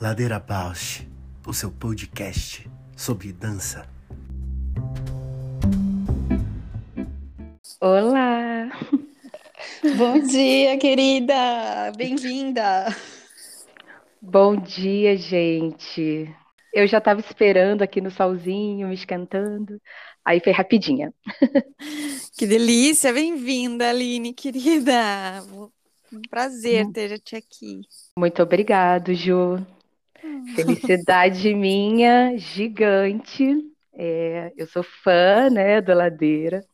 [0.00, 1.06] Ladeira Bausch
[1.46, 3.88] o seu podcast sobre dança.
[7.80, 8.70] Olá!
[9.96, 11.34] Bom dia, querida!
[11.96, 12.94] Bem-vinda!
[14.20, 16.34] Bom dia, gente!
[16.72, 19.80] Eu já estava esperando aqui no solzinho, me esquentando.
[20.24, 21.12] Aí foi rapidinha.
[22.36, 23.12] Que delícia!
[23.12, 25.42] Bem-vinda, Aline, querida!
[26.12, 26.92] Um prazer hum.
[26.92, 27.82] ter-te aqui.
[28.18, 29.58] Muito obrigado, Ju.
[30.54, 33.56] Felicidade minha, gigante.
[33.92, 36.64] É, eu sou fã, né, do Ladeira.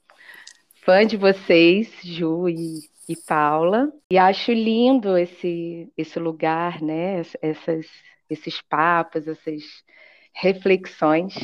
[0.85, 3.93] Fã de vocês, Ju e, e Paula.
[4.11, 7.87] E acho lindo esse, esse lugar, né, essas,
[8.31, 9.63] esses papos, essas
[10.33, 11.35] reflexões,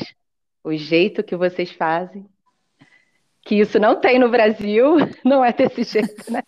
[0.63, 2.25] o jeito que vocês fazem.
[3.41, 6.41] Que isso não tem no Brasil, não é desse jeito, né?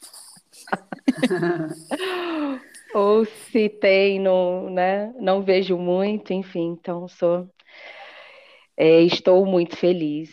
[2.95, 7.45] ou se tem, não, né, não vejo muito, enfim, então sou,
[8.77, 10.31] é, estou muito feliz,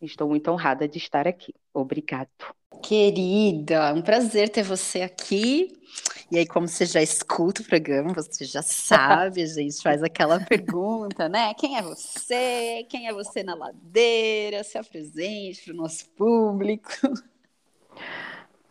[0.00, 1.54] estou muito honrada de estar aqui.
[1.74, 2.30] Obrigado.
[2.82, 5.68] Querida, um prazer ter você aqui.
[6.32, 10.40] E aí, como você já escuta o programa, você já sabe, a gente faz aquela
[10.40, 11.52] pergunta, né?
[11.52, 12.86] Quem é você?
[12.88, 14.64] Quem é você na ladeira?
[14.64, 16.88] Se apresente para o nosso público.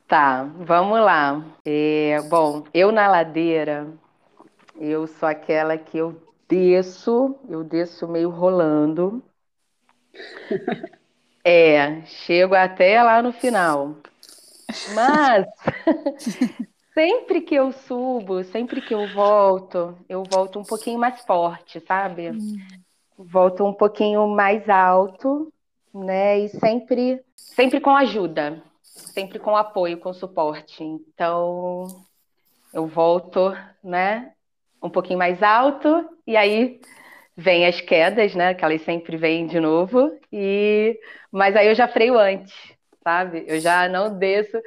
[0.09, 1.45] Tá, vamos lá.
[1.63, 3.87] É, bom, eu na ladeira,
[4.75, 9.23] eu sou aquela que eu desço, eu desço meio rolando.
[11.41, 13.95] É, chego até lá no final.
[14.93, 15.47] Mas
[16.93, 22.31] sempre que eu subo, sempre que eu volto, eu volto um pouquinho mais forte, sabe?
[22.31, 22.57] Hum.
[23.17, 25.51] Volto um pouquinho mais alto
[25.93, 26.39] né?
[26.39, 28.61] E sempre, sempre com ajuda,
[28.99, 30.83] sempre com apoio, com suporte.
[30.83, 31.85] Então,
[32.73, 34.31] eu volto, né?
[34.81, 36.79] Um pouquinho mais alto e aí
[37.35, 38.53] vem as quedas, né?
[38.53, 40.17] Que elas sempre vêm de novo.
[40.31, 40.99] E
[41.31, 42.53] mas aí eu já freio antes,
[43.03, 43.43] sabe?
[43.47, 44.61] Eu já não desço,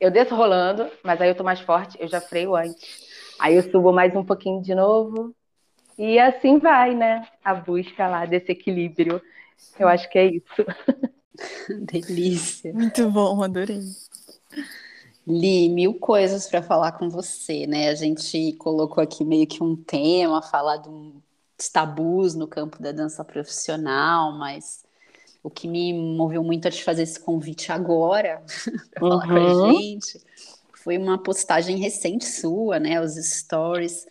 [0.00, 3.06] eu desço rolando, mas aí eu tô mais forte, eu já freio antes.
[3.38, 5.34] Aí eu subo mais um pouquinho de novo.
[5.96, 7.26] E assim vai, né?
[7.44, 9.20] A busca lá desse equilíbrio.
[9.78, 10.64] Eu acho que é isso.
[11.80, 12.72] Delícia.
[12.72, 13.82] Muito bom, adorei.
[15.26, 17.90] Li, mil coisas para falar com você, né?
[17.90, 23.24] A gente colocou aqui meio que um tema, falar dos tabus no campo da dança
[23.24, 24.82] profissional, mas
[25.42, 28.42] o que me moveu muito a te fazer esse convite agora
[28.94, 29.20] para uhum.
[29.20, 29.80] falar com a uhum.
[29.80, 30.20] gente
[30.72, 33.00] foi uma postagem recente sua, né?
[33.00, 34.06] Os stories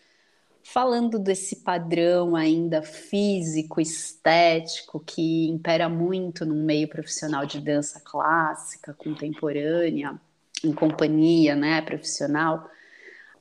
[0.74, 8.94] falando desse padrão ainda físico, estético, que impera muito no meio profissional de dança clássica,
[8.94, 10.20] contemporânea,
[10.62, 12.70] em companhia, né, profissional,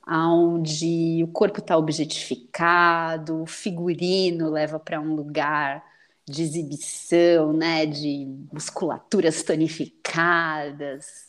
[0.07, 5.83] onde o corpo está objetificado, o figurino leva para um lugar
[6.25, 11.26] de exibição, né, de musculaturas tonificadas,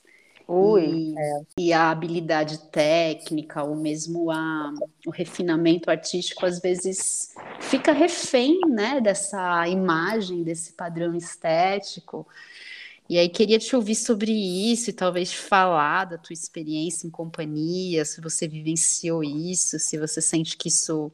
[0.51, 1.41] Ui, e, é.
[1.59, 4.73] e, a habilidade técnica, ou mesmo a,
[5.07, 12.27] o refinamento artístico, às vezes fica refém né, dessa imagem, desse padrão estético.
[13.11, 18.07] E aí queria te ouvir sobre isso e talvez falar da tua experiência em companhia,
[18.07, 21.13] se você vivenciou isso, se você sente que isso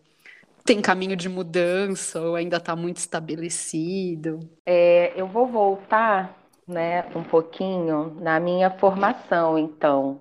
[0.65, 4.41] tem caminho de mudança ou ainda está muito estabelecido.
[4.65, 10.21] É, eu vou voltar né, um pouquinho na minha formação, então.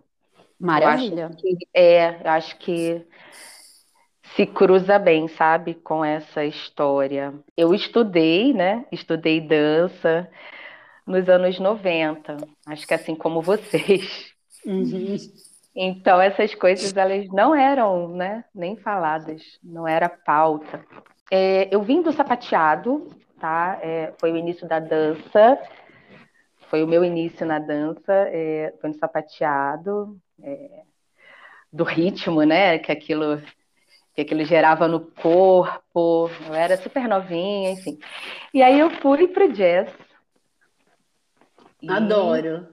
[0.59, 1.23] Maravilha.
[1.23, 3.05] Eu acho que, é, eu acho que
[4.35, 7.33] se cruza bem, sabe, com essa história.
[7.55, 8.85] Eu estudei, né?
[8.91, 10.29] Estudei dança
[11.05, 14.31] nos anos 90, acho que assim como vocês.
[14.65, 15.17] Uhum.
[15.75, 20.85] Então essas coisas elas não eram, né, nem faladas, não era pauta.
[21.31, 23.07] É, eu vim do sapateado,
[23.39, 23.79] tá?
[23.81, 25.59] É, foi o início da dança
[26.73, 30.81] foi o meu início na dança, é, foi no sapateado, é,
[31.71, 32.79] do ritmo, né?
[32.79, 33.39] Que aquilo,
[34.15, 36.31] que aquilo gerava no corpo.
[36.47, 37.99] Eu era super novinha, enfim.
[38.51, 39.87] E aí eu fui pro jazz.
[41.87, 42.67] Adoro.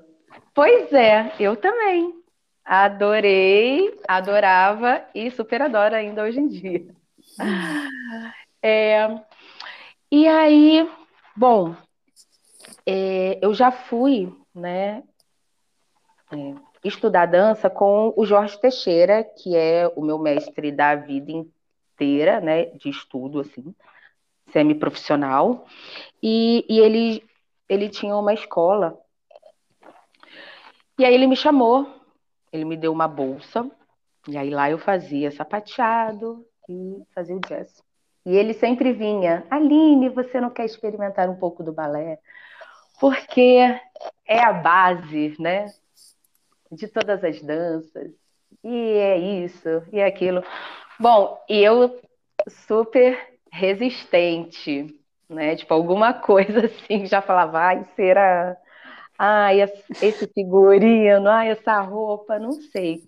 [0.54, 2.22] Pois é, eu também.
[2.64, 6.86] Adorei, adorava e super adoro ainda hoje em dia.
[8.62, 9.08] É,
[10.10, 10.88] e aí,
[11.36, 11.74] bom,
[12.86, 15.02] é, eu já fui, né,
[16.32, 22.40] é, estudar dança com o Jorge Teixeira, que é o meu mestre da vida inteira,
[22.40, 23.74] né, de estudo, assim,
[24.52, 25.66] semi-profissional,
[26.22, 27.24] e, e ele,
[27.68, 28.98] ele tinha uma escola,
[30.98, 31.86] e aí ele me chamou,
[32.52, 33.70] ele me deu uma bolsa,
[34.28, 37.82] e aí lá eu fazia sapateado e fazia o jazz.
[38.26, 42.18] E ele sempre vinha, Aline, você não quer experimentar um pouco do balé?
[43.00, 43.58] Porque
[44.26, 45.66] é a base, né,
[46.70, 48.12] de todas as danças.
[48.62, 50.44] E é isso, e é aquilo.
[50.98, 51.98] Bom, e eu
[52.66, 53.18] super
[53.50, 54.94] resistente,
[55.28, 55.56] né?
[55.56, 58.56] Tipo, alguma coisa assim, já falava, ai, será?
[59.18, 59.60] Ai,
[60.02, 63.02] esse figurino, ai, essa roupa, não sei.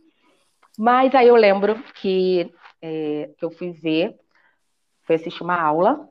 [0.78, 4.18] Mas aí eu lembro que, é, que eu fui ver,
[5.04, 6.08] fui assistir uma aula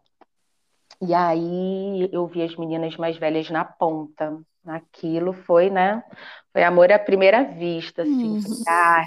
[1.02, 4.40] e aí eu vi as meninas mais velhas na ponta.
[4.66, 6.04] Aquilo foi, né?
[6.54, 8.36] Foi amor à primeira vista, assim.
[8.36, 8.64] Uhum.
[8.68, 9.04] Ah,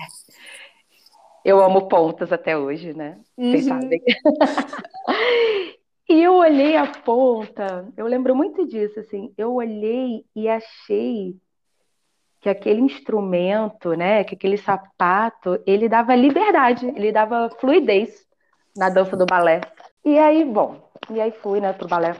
[1.45, 3.21] eu amo pontas até hoje, né?
[3.37, 3.81] Vocês uhum.
[3.81, 4.03] sabem.
[6.09, 9.33] e eu olhei a ponta, eu lembro muito disso, assim.
[9.39, 11.37] Eu olhei e achei
[12.41, 18.27] que aquele instrumento, né, que aquele sapato, ele dava liberdade, ele dava fluidez
[18.77, 19.63] na dança do balé.
[20.05, 22.17] E aí, bom, e aí fui, né, pro balé.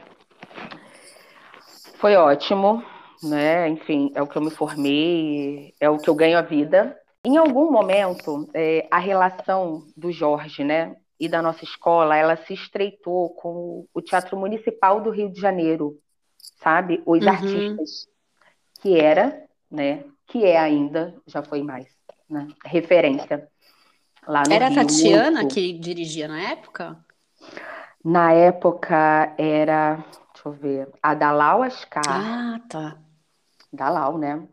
[1.99, 2.83] Foi ótimo,
[3.23, 3.69] né?
[3.69, 6.97] Enfim, é o que eu me formei, é o que eu ganho a vida.
[7.25, 12.53] Em algum momento, é, a relação do Jorge, né, e da nossa escola, ela se
[12.53, 15.97] estreitou com o Teatro Municipal do Rio de Janeiro,
[16.63, 17.03] sabe?
[17.07, 17.31] Os uhum.
[17.31, 18.07] artistas
[18.83, 21.87] que era, né, que é ainda, já foi mais,
[22.29, 23.49] né, referência
[24.27, 25.55] lá no Era Rio, a Tatiana muito.
[25.55, 26.99] que dirigia na época?
[28.05, 29.97] Na época era,
[30.35, 32.03] deixa eu ver, a Dalau Ascar.
[32.07, 32.99] Ah, tá.
[33.73, 34.47] Dalau, né?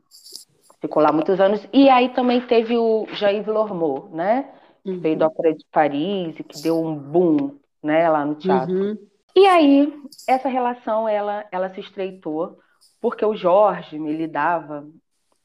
[0.79, 1.67] Ficou lá muitos anos.
[1.73, 4.49] E aí também teve o Jair Lormeau, né?
[4.83, 4.99] Que uhum.
[4.99, 8.73] veio da Ópera de Paris e que deu um boom, né, lá no teatro.
[8.73, 8.97] Uhum.
[9.35, 9.93] E aí,
[10.27, 12.57] essa relação, ela, ela se estreitou
[12.99, 14.87] porque o Jorge me dava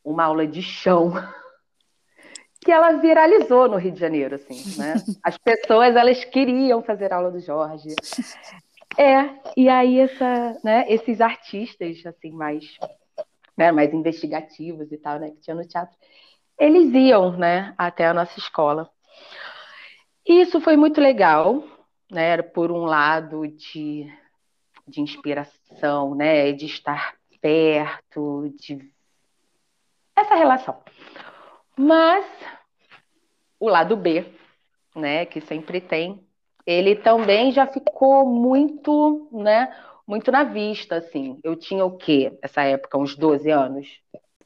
[0.05, 1.13] uma aula de chão
[2.67, 4.95] que ela viralizou no Rio de Janeiro, assim, né?
[5.23, 7.95] As pessoas, elas queriam fazer aula do Jorge.
[8.99, 12.77] É, e aí essa, né, esses artistas, assim, mais,
[13.57, 15.97] né, mais investigativos e tal, né, que tinha no teatro,
[16.59, 18.91] eles iam, né, até a nossa escola.
[20.27, 21.63] E isso foi muito legal,
[22.11, 24.13] né, era por um lado de,
[24.89, 28.91] de inspiração, né, de estar perto, de
[30.17, 30.83] essa relação.
[31.77, 32.25] Mas
[33.59, 34.25] o lado B,
[34.95, 36.21] né, que sempre tem,
[36.67, 39.73] ele também já ficou muito, né,
[40.07, 41.39] muito na vista, assim.
[41.43, 43.89] Eu tinha o quê, essa época, uns 12 anos.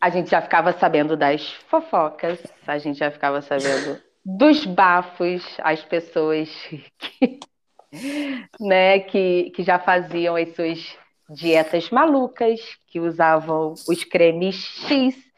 [0.00, 5.82] A gente já ficava sabendo das fofocas, a gente já ficava sabendo dos bafos, as
[5.82, 6.48] pessoas
[6.98, 7.40] que,
[8.61, 10.96] né, que, que já faziam as suas
[11.28, 15.29] dietas malucas, que usavam os cremes X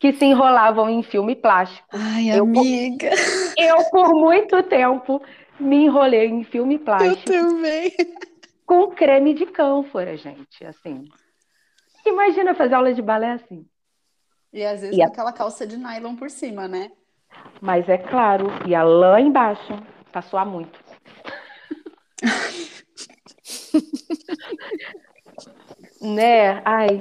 [0.00, 1.86] que se enrolavam em filme plástico.
[1.92, 3.10] Ai, eu, amiga.
[3.56, 5.22] Eu, por muito tempo,
[5.60, 7.30] me enrolei em filme plástico.
[7.30, 7.92] Eu também.
[8.64, 11.06] Com creme de cânfora, gente, assim.
[12.06, 13.66] Imagina fazer aula de balé assim.
[14.52, 15.08] E às vezes e com a...
[15.08, 16.90] aquela calça de nylon por cima, né?
[17.60, 19.80] Mas é claro, e a lã embaixo,
[20.10, 20.80] pra suar muito.
[26.00, 26.62] né?
[26.64, 27.00] Ai,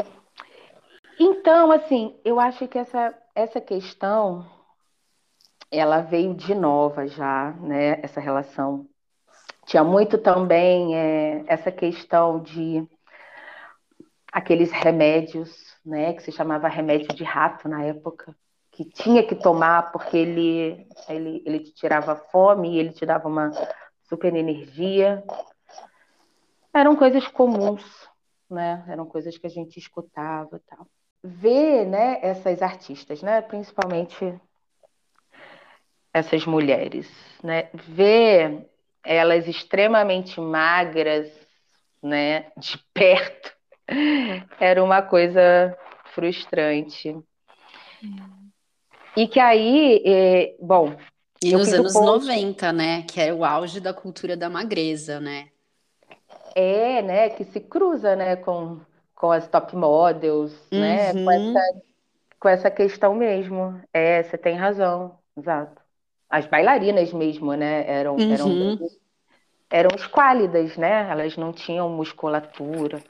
[1.20, 4.50] então, assim, eu acho que essa, essa questão
[5.70, 8.00] ela veio de nova já, né?
[8.02, 8.88] Essa relação.
[9.66, 12.88] Tinha muito também é, essa questão de
[14.32, 16.14] aqueles remédios, né?
[16.14, 18.36] Que se chamava remédio de rato na época,
[18.72, 23.28] que tinha que tomar porque ele, ele, ele te tirava fome e ele te dava
[23.28, 23.52] uma
[24.08, 25.24] super energia.
[26.74, 27.84] Eram coisas comuns,
[28.50, 28.86] né?
[28.88, 30.88] Eram coisas que a gente escutava tal
[31.24, 34.34] ver né, essas artistas, né, principalmente
[36.14, 37.10] essas mulheres,
[37.44, 38.70] né, ver
[39.04, 41.30] elas extremamente magras,
[42.02, 43.54] né, de perto,
[44.60, 45.78] era uma coisa
[46.14, 47.16] frustrante.
[49.16, 50.96] E que aí, é, bom.
[51.42, 52.06] E nos anos ponto...
[52.06, 53.04] 90, né?
[53.04, 55.50] Que era o auge da cultura da magreza, né?
[56.56, 57.30] É, né?
[57.30, 58.36] Que se cruza, né?
[58.36, 58.80] Com
[59.20, 60.80] com as top models, uhum.
[60.80, 61.12] né?
[61.12, 61.32] Com uhum.
[61.32, 61.82] essa,
[62.40, 63.80] com essa questão mesmo.
[63.94, 65.80] É, você tem razão, exato.
[66.30, 67.86] As bailarinas mesmo, né?
[67.86, 68.34] Eram, uhum.
[68.34, 68.80] eram,
[69.70, 71.06] eram esquálidas, né?
[71.12, 73.04] Elas não tinham musculatura.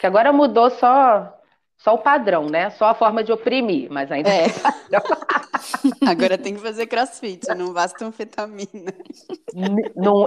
[0.00, 1.38] Que agora mudou só
[1.78, 2.70] só o padrão, né?
[2.70, 4.46] Só a forma de oprimir, mas ainda é.
[6.06, 8.92] Agora tem que fazer crossfit, não basta anfetamina.
[9.94, 10.24] Não...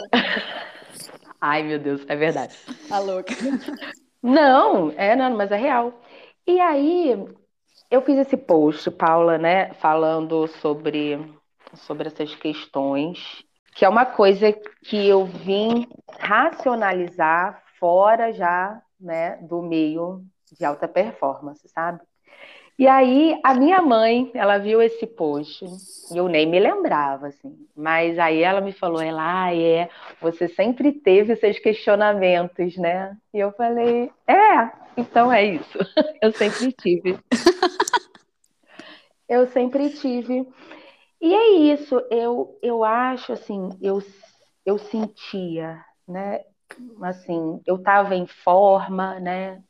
[1.42, 2.56] Ai, meu Deus, é verdade.
[2.88, 3.34] Tá louca.
[4.26, 6.02] Não, é, não, mas é real.
[6.48, 7.12] E aí,
[7.92, 11.20] eu fiz esse post, Paula, né, falando sobre,
[11.76, 13.44] sobre essas questões,
[13.76, 14.52] que é uma coisa
[14.84, 15.88] que eu vim
[16.20, 22.02] racionalizar fora já, né, do meio de alta performance, sabe?
[22.78, 25.64] E aí, a minha mãe, ela viu esse post,
[26.12, 27.56] e eu nem me lembrava, assim.
[27.74, 29.90] Mas aí ela me falou, ela, ah, é,
[30.22, 33.16] você sempre teve seus questionamentos, né?
[33.34, 35.78] E eu falei, é, então é isso.
[36.22, 37.20] Eu sempre tive.
[39.30, 40.48] eu sempre tive.
[41.22, 44.02] E é isso, eu, eu acho, assim, eu,
[44.66, 46.42] eu sentia, né?
[47.02, 49.64] Assim, eu estava em forma, né?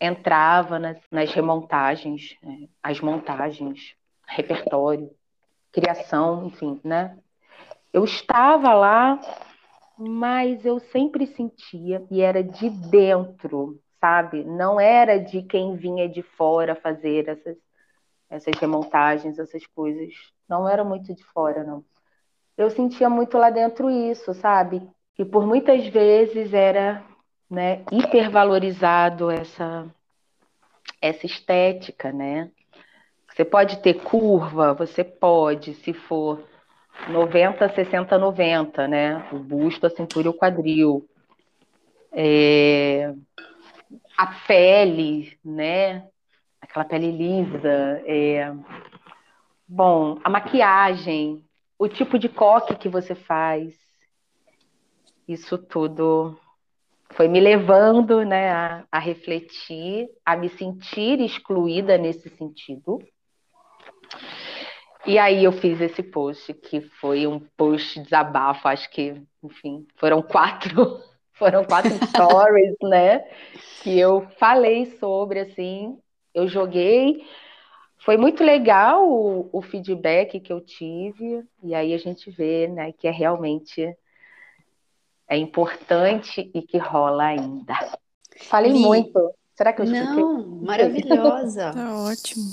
[0.00, 3.94] Entrava nas, nas remontagens, é, as montagens,
[4.26, 5.10] repertório,
[5.72, 7.18] criação, enfim, né?
[7.92, 9.20] Eu estava lá,
[9.96, 14.44] mas eu sempre sentia e era de dentro, sabe?
[14.44, 17.56] Não era de quem vinha de fora fazer essas,
[18.30, 20.12] essas remontagens, essas coisas.
[20.48, 21.84] Não era muito de fora, não.
[22.56, 24.88] Eu sentia muito lá dentro isso, sabe?
[25.14, 27.04] Que por muitas vezes era
[27.50, 29.86] né, hipervalorizado essa,
[31.00, 32.50] essa estética, né?
[33.28, 36.44] Você pode ter curva, você pode, se for
[37.06, 39.28] 90, 60, 90, né?
[39.32, 41.08] O busto, a cintura e o quadril.
[42.12, 43.14] É...
[44.16, 46.08] A pele, né?
[46.60, 48.02] Aquela pele lisa.
[48.04, 48.52] É...
[49.66, 51.44] Bom, a maquiagem,
[51.78, 53.72] o tipo de coque que você faz.
[55.28, 56.36] Isso tudo
[57.18, 63.00] foi me levando né, a, a, refletir, a me sentir excluída nesse sentido.
[65.04, 70.22] E aí eu fiz esse post, que foi um post desabafo, acho que, enfim, foram
[70.22, 71.02] quatro,
[71.34, 73.24] foram quatro stories, né?
[73.82, 75.98] Que eu falei sobre, assim,
[76.32, 77.26] eu joguei.
[77.98, 82.92] Foi muito legal o, o feedback que eu tive, e aí a gente vê, né,
[82.92, 83.92] que é realmente
[85.28, 87.98] é importante e que rola ainda.
[88.48, 89.32] Falei muito.
[89.54, 90.22] Será que eu expliquei?
[90.22, 91.72] Não, maravilhosa.
[91.72, 92.44] Tá ótimo.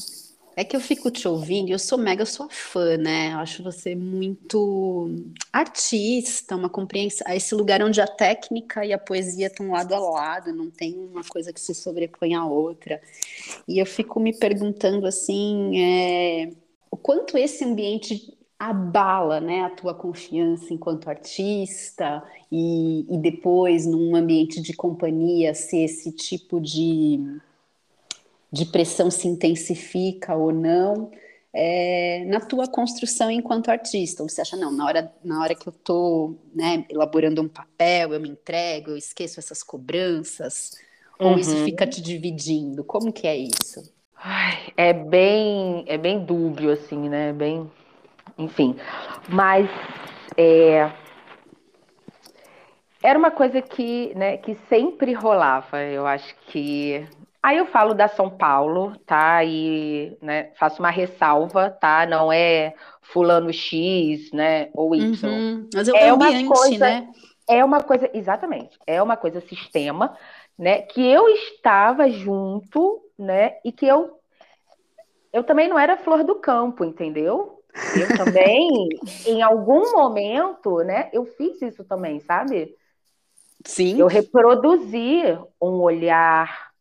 [0.57, 3.33] É que eu fico te ouvindo e eu sou mega sua fã, né?
[3.33, 5.09] Eu acho você muito
[5.51, 7.27] artista, uma compreensão.
[7.31, 11.23] Esse lugar onde a técnica e a poesia estão lado a lado, não tem uma
[11.25, 13.01] coisa que se sobrepõe à outra.
[13.67, 16.49] E eu fico me perguntando assim, é,
[16.89, 24.15] o quanto esse ambiente abala, né, a tua confiança enquanto artista e, e depois num
[24.15, 27.39] ambiente de companhia se esse tipo de
[28.51, 31.11] de pressão se intensifica ou não
[31.57, 34.21] é, na tua construção enquanto artista.
[34.21, 38.13] Ou você acha, não, na hora, na hora que eu estou né, elaborando um papel,
[38.13, 40.71] eu me entrego, eu esqueço essas cobranças,
[41.17, 41.31] uhum.
[41.31, 42.83] ou isso fica te dividindo?
[42.83, 43.89] Como que é isso?
[44.17, 47.31] Ai, é bem, é bem dúbio, assim, né?
[47.31, 47.71] Bem,
[48.37, 48.75] enfim.
[49.29, 49.69] Mas
[50.37, 50.91] é,
[53.03, 55.81] era uma coisa que, né, que sempre rolava.
[55.81, 57.07] Eu acho que
[57.45, 59.43] Aí eu falo da São Paulo, tá?
[59.43, 62.03] E né, faço uma ressalva, tá?
[62.07, 62.73] Não é
[63.03, 64.69] fulano X, né?
[64.73, 65.29] Ou Y.
[65.29, 65.69] Uhum.
[65.71, 67.07] Mas é, é ambiente, uma coisa, né?
[67.47, 68.79] É uma coisa, exatamente.
[68.87, 70.17] É uma coisa sistema,
[70.57, 70.81] né?
[70.81, 73.57] Que eu estava junto, né?
[73.63, 74.19] E que eu
[75.31, 77.54] eu também não era flor do campo, entendeu?
[77.95, 78.89] Eu também,
[79.25, 81.09] em algum momento, né?
[81.11, 82.75] Eu fiz isso também, sabe?
[83.65, 83.99] Sim.
[83.99, 85.23] Eu reproduzi
[85.61, 86.73] um olhar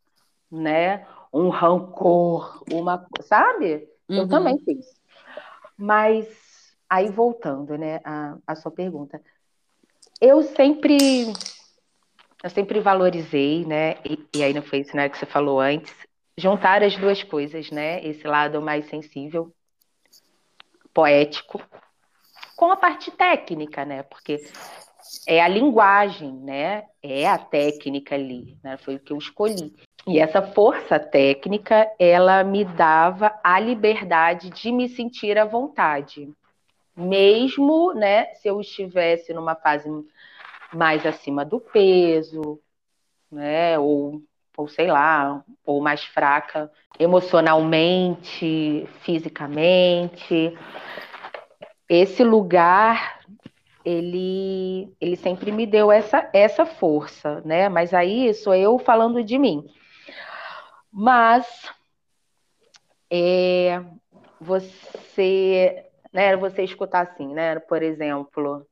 [0.55, 1.07] né?
[1.33, 3.89] Um rancor, uma, sabe?
[4.09, 4.19] Uhum.
[4.19, 4.87] Eu também fiz.
[5.77, 6.27] Mas
[6.89, 9.21] aí voltando, né, a, a sua pergunta,
[10.21, 11.33] eu sempre
[12.43, 13.97] eu sempre valorizei, né?
[14.05, 15.93] E, e aí não foi isso né, que você falou antes,
[16.37, 18.05] juntar as duas coisas, né?
[18.05, 19.53] Esse lado mais sensível,
[20.95, 21.61] poético,
[22.57, 24.05] com a parte técnica, né?
[24.05, 24.47] Porque
[25.27, 26.85] é a linguagem, né?
[27.03, 28.77] É a técnica ali, né?
[28.79, 29.75] Foi o que eu escolhi.
[30.07, 36.31] E essa força técnica, ela me dava a liberdade de me sentir à vontade.
[36.97, 39.89] Mesmo, né, se eu estivesse numa fase
[40.73, 42.61] mais acima do peso,
[43.33, 44.23] né, ou,
[44.57, 50.57] ou sei lá, ou mais fraca emocionalmente, fisicamente.
[51.89, 53.21] Esse lugar
[53.85, 57.69] ele, ele sempre me deu essa, essa força, né?
[57.69, 59.67] Mas aí sou eu falando de mim.
[60.91, 61.47] Mas
[63.11, 63.83] é,
[64.41, 67.59] você, né, você escutar assim, né?
[67.59, 68.67] Por exemplo,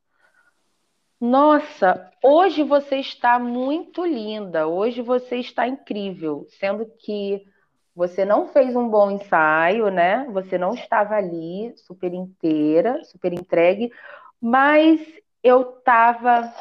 [1.22, 7.46] nossa, hoje você está muito linda, hoje você está incrível, sendo que
[7.94, 10.26] você não fez um bom ensaio, né?
[10.32, 13.92] Você não estava ali super inteira, super entregue,
[14.40, 15.00] mas
[15.44, 16.52] eu estava,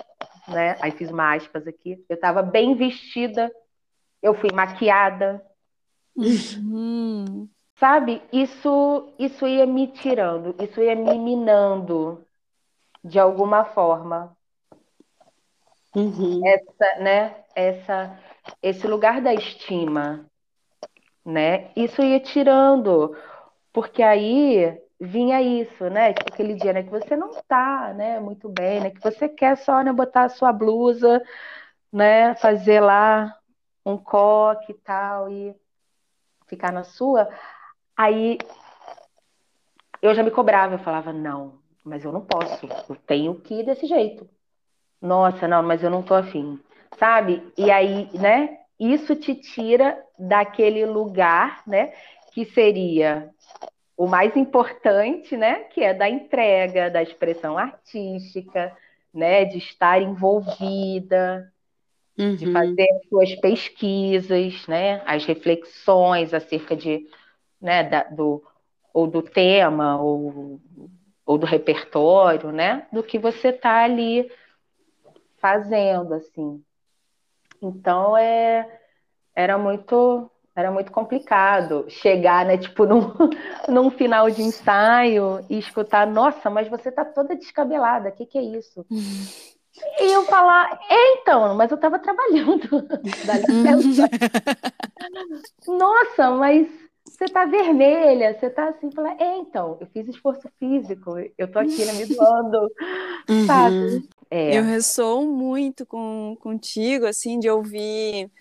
[0.48, 0.78] né?
[0.80, 3.52] Aí fiz uma aspas aqui, eu estava bem vestida,
[4.22, 5.44] eu fui maquiada,
[6.16, 7.50] Uhum.
[7.80, 8.22] Sabe?
[8.32, 12.24] Isso, isso ia me tirando, isso ia me minando
[13.04, 14.38] de alguma forma.
[15.96, 16.42] Uhum.
[16.46, 17.44] Essa, né?
[17.56, 18.20] Essa,
[18.62, 20.26] esse lugar da estima,
[21.26, 21.72] né?
[21.76, 23.16] Isso ia tirando,
[23.74, 26.14] porque aí vinha isso, né?
[26.14, 26.84] Tipo aquele dia, né?
[26.84, 28.20] Que você não tá, né?
[28.20, 28.90] Muito bem, né?
[28.92, 29.94] Que você quer só, né?
[29.94, 31.22] Botar a sua blusa,
[31.92, 32.36] né?
[32.36, 33.36] Fazer lá
[33.86, 35.56] um coque e tal e
[36.48, 37.28] ficar na sua,
[37.98, 38.38] aí
[40.02, 43.66] eu já me cobrava, eu falava, não, mas eu não posso, eu tenho que ir
[43.66, 44.28] desse jeito.
[45.02, 46.60] Nossa, não, mas eu não tô afim,
[47.00, 47.42] sabe?
[47.58, 51.92] E aí, né, isso te tira daquele lugar, né,
[52.32, 53.30] que seria
[53.98, 58.76] o mais importante, né, que é da entrega, da expressão artística,
[59.14, 61.52] né, de estar envolvida,
[62.18, 62.36] uhum.
[62.36, 67.08] de fazer as suas pesquisas, né, as reflexões acerca de,
[67.60, 68.44] né, da, do,
[68.94, 70.60] ou do tema, ou,
[71.26, 74.30] ou do repertório, né, do que você está ali
[75.42, 76.64] fazendo, assim.
[77.62, 78.80] Então, é,
[79.36, 83.14] era muito era muito complicado chegar, né, tipo, num,
[83.70, 88.38] num final de ensaio e escutar, nossa, mas você tá toda descabelada, o que, que
[88.38, 88.86] é isso?
[90.00, 92.68] E eu falar, é, então, mas eu estava trabalhando.
[95.66, 96.68] Nossa, mas
[97.06, 101.60] você tá vermelha, você tá assim, falar, é, então, eu fiz esforço físico, eu tô
[101.60, 102.70] aqui né, me doando,
[103.30, 103.48] uhum.
[103.48, 104.10] sabe?
[104.32, 104.58] É.
[104.58, 108.32] Eu ressoo muito com, contigo, assim, de ouvir.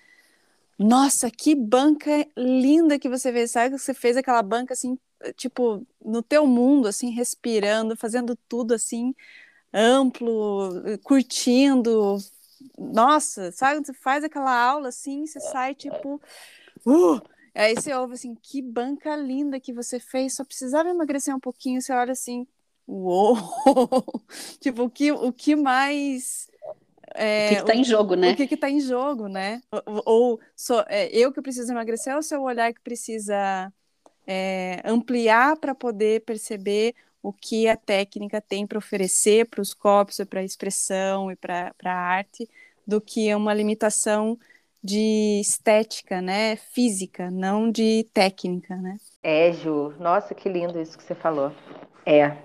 [0.79, 3.51] Nossa, que banca linda que você fez.
[3.51, 4.97] Sabe que você fez aquela banca assim,
[5.35, 9.13] tipo, no teu mundo, assim, respirando, fazendo tudo assim,
[9.73, 10.71] amplo,
[11.03, 12.17] curtindo.
[12.77, 13.85] Nossa, sabe?
[13.85, 16.21] Você faz aquela aula assim, você sai tipo.
[16.85, 17.21] Uh!
[17.53, 21.81] Aí você ouve assim, que banca linda que você fez, só precisava emagrecer um pouquinho,
[21.81, 22.47] você olha assim,
[22.87, 23.37] uou!
[24.59, 26.49] tipo, o que, o que mais.
[27.13, 28.31] É, o que está em jogo, né?
[28.31, 29.61] O que está em jogo, né?
[29.71, 33.71] Ou, ou sou, é, eu que preciso emagrecer ou o seu olhar que precisa
[34.25, 40.19] é, ampliar para poder perceber o que a técnica tem para oferecer para os corpos,
[40.29, 42.49] para a expressão e para a arte,
[42.85, 44.37] do que uma limitação
[44.83, 48.97] de estética, né, física, não de técnica, né?
[49.21, 49.93] É, Ju.
[49.99, 51.51] Nossa, que lindo isso que você falou.
[52.03, 52.35] É,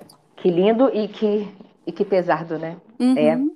[0.47, 1.53] que lindo e que,
[1.85, 2.81] e que pesado, né?
[3.01, 3.53] Uhum.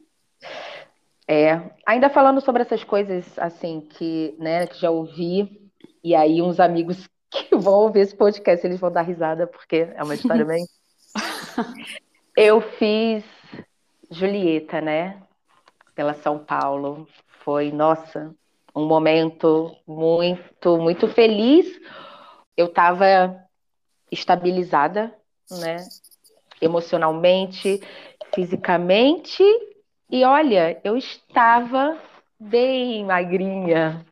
[1.29, 1.53] É.
[1.53, 1.71] É.
[1.87, 5.71] Ainda falando sobre essas coisas, assim, que, né, que já ouvi,
[6.03, 10.03] e aí uns amigos que vão ouvir esse podcast, eles vão dar risada, porque é
[10.03, 10.65] uma história bem...
[12.37, 13.25] Eu fiz
[14.11, 15.23] Julieta, né?
[15.95, 17.07] Pela São Paulo.
[17.45, 18.35] Foi, nossa,
[18.75, 21.67] um momento muito, muito feliz.
[22.57, 23.45] Eu estava
[24.11, 25.15] estabilizada,
[25.51, 25.77] né?
[26.61, 27.81] Emocionalmente,
[28.35, 29.43] fisicamente,
[30.11, 31.97] e olha, eu estava
[32.39, 34.05] bem magrinha.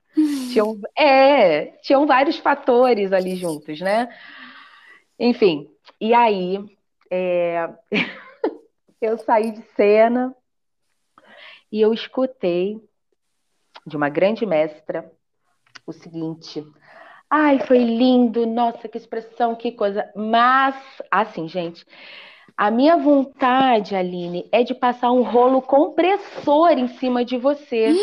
[0.52, 4.08] Tinham, é, tinham vários fatores ali juntos, né?
[5.18, 5.68] Enfim,
[6.00, 6.58] e aí
[7.10, 7.68] é,
[9.00, 10.34] eu saí de cena
[11.70, 12.80] e eu escutei
[13.86, 15.10] de uma grande mestra
[15.86, 16.64] o seguinte:
[17.28, 20.10] ai, foi lindo, nossa, que expressão, que coisa.
[20.14, 20.76] Mas,
[21.10, 21.84] assim, gente,
[22.58, 27.94] a minha vontade, Aline, é de passar um rolo compressor em cima de você.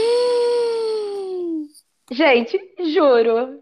[2.09, 2.57] gente,
[2.93, 3.61] juro.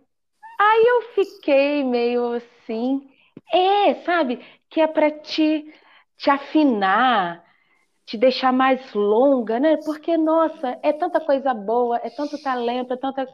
[0.59, 3.09] Aí eu fiquei meio assim.
[3.51, 4.39] É, sabe?
[4.69, 5.65] Que é para te,
[6.15, 7.43] te afinar,
[8.05, 9.77] te deixar mais longa, né?
[9.83, 13.27] Porque, nossa, é tanta coisa boa, é tanto talento, é tanta.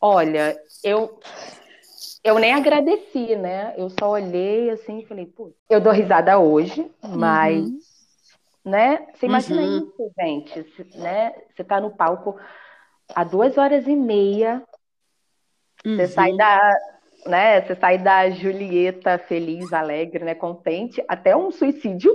[0.00, 1.20] Olha, eu
[2.22, 3.74] eu nem agradeci, né?
[3.76, 7.78] Eu só olhei assim e falei, pô, eu dou risada hoje, mas, uhum.
[8.64, 9.06] né?
[9.14, 9.78] Você imagina uhum.
[9.78, 11.34] isso, gente, né?
[11.54, 12.36] Você tá no palco
[13.14, 14.62] há duas horas e meia,
[15.84, 15.96] uhum.
[15.96, 16.72] você sai da,
[17.26, 17.62] né?
[17.62, 20.34] Você sai da Julieta feliz, alegre, né?
[20.34, 22.14] Contente, até um suicídio,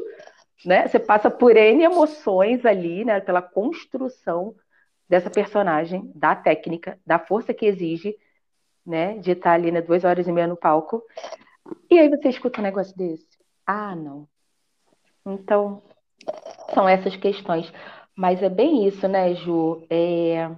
[0.63, 0.87] né?
[0.87, 3.19] Você passa por N emoções ali, né?
[3.21, 4.53] Pela construção
[5.09, 8.15] dessa personagem, da técnica, da força que exige,
[8.85, 9.17] né?
[9.19, 9.81] De estar ali, né?
[9.81, 11.03] Duas horas e meia no palco.
[11.89, 13.27] E aí você escuta um negócio desse.
[13.65, 14.27] Ah, não.
[15.25, 15.81] Então,
[16.73, 17.71] são essas questões.
[18.15, 19.85] Mas é bem isso, né, Ju?
[19.89, 20.49] É...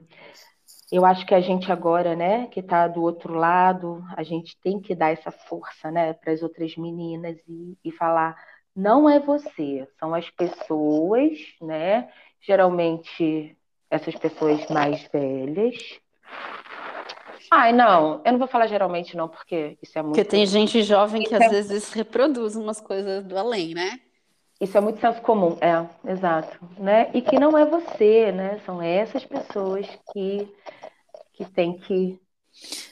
[0.91, 4.79] Eu acho que a gente agora, né, que está do outro lado, a gente tem
[4.79, 8.37] que dar essa força, né, para as outras meninas e, e falar
[8.77, 12.11] não é você, são as pessoas, né?
[12.39, 13.57] Geralmente
[13.89, 15.75] essas pessoas mais velhas.
[17.51, 20.15] Ai, não, eu não vou falar geralmente não, porque isso é muito.
[20.15, 21.49] Porque tem gente jovem que isso às é...
[21.49, 23.99] vezes reproduz umas coisas do além, né?
[24.59, 27.11] Isso é muito senso comum, é, exato, né?
[27.13, 28.59] E que não é você, né?
[28.65, 30.47] São essas pessoas que
[31.33, 32.19] que tem que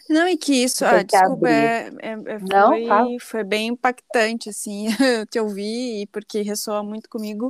[0.07, 4.87] não, e que isso, ah, desculpa, é, é, é, Não, foi, foi bem impactante, assim,
[4.87, 7.49] eu te ouvi, porque ressoa muito comigo.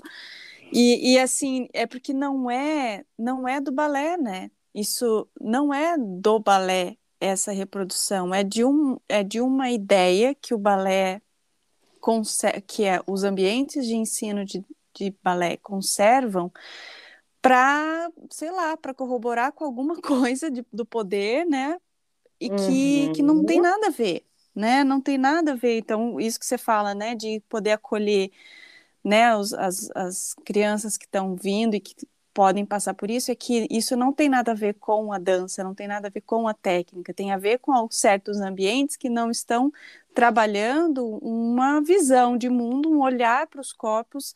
[0.72, 4.50] E, e, assim, é porque não é, não é do balé, né?
[4.76, 10.54] Isso não é do balé, essa reprodução, é de, um, é de uma ideia que
[10.54, 11.22] o balé,
[12.68, 14.64] que é os ambientes de ensino de,
[14.94, 16.52] de balé conservam,
[17.42, 21.80] para, sei lá, para corroborar com alguma coisa de, do poder, né?
[22.40, 23.14] e que, uhum.
[23.14, 23.64] que não tem uhum.
[23.64, 24.84] nada a ver, né?
[24.84, 25.78] Não tem nada a ver.
[25.78, 28.32] Então, isso que você fala, né, de poder acolher,
[29.04, 31.96] né, os, as, as crianças que estão vindo e que
[32.36, 35.64] podem passar por isso, é que isso não tem nada a ver com a dança,
[35.64, 39.08] não tem nada a ver com a técnica, tem a ver com certos ambientes que
[39.08, 39.72] não estão
[40.14, 44.34] trabalhando uma visão de mundo, um olhar para os corpos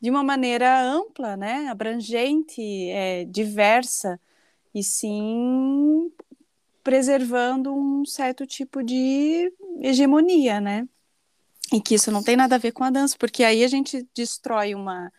[0.00, 4.20] de uma maneira ampla, né, abrangente, é, diversa,
[4.74, 6.10] e sim
[6.82, 10.88] preservando um certo tipo de hegemonia, né?
[11.72, 14.04] E que isso não tem nada a ver com a dança, porque aí a gente
[14.12, 15.12] destrói uma,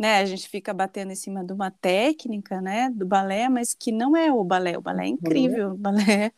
[0.00, 0.16] né?
[0.16, 2.88] A gente fica batendo em cima de uma técnica, né?
[2.88, 4.78] Do balé, mas que não é o balé.
[4.78, 6.32] O balé é incrível, o balé,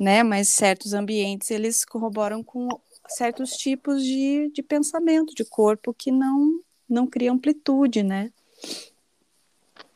[0.00, 0.24] né?
[0.24, 2.66] Mas certos ambientes eles corroboram com
[3.06, 8.32] certos tipos de, de pensamento, de corpo que não não cria amplitude, né?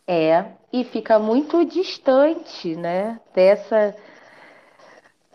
[0.07, 3.97] É, e fica muito distante, né, dessa,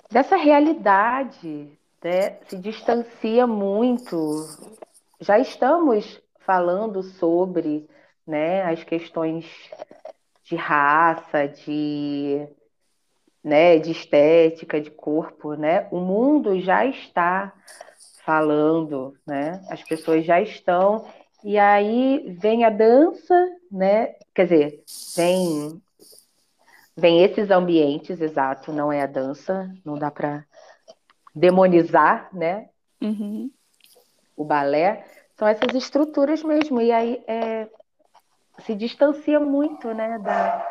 [0.09, 1.68] dessa realidade,
[2.01, 2.38] né?
[2.47, 4.15] Se distancia muito.
[5.20, 7.86] Já estamos falando sobre,
[8.26, 9.45] né, as questões
[10.45, 12.48] de raça, de,
[13.43, 15.89] né, de estética, de corpo, né?
[15.91, 17.54] O mundo já está
[18.24, 19.62] falando, né?
[19.70, 21.06] As pessoas já estão
[21.43, 23.36] e aí vem a dança,
[23.70, 24.16] né?
[24.34, 24.84] Quer dizer,
[25.18, 25.82] vem
[26.95, 30.45] vem esses ambientes, exato, não é a dança, não dá para
[31.36, 32.70] demonizar, né?
[33.02, 33.52] Uhum.
[34.36, 35.06] O balé
[35.38, 37.68] são essas estruturas mesmo e aí é,
[38.60, 40.68] se distancia muito, né, da,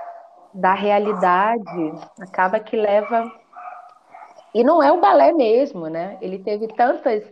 [0.53, 3.31] da realidade, acaba que leva
[4.53, 6.17] e não é o balé mesmo, né?
[6.21, 7.23] Ele teve tantas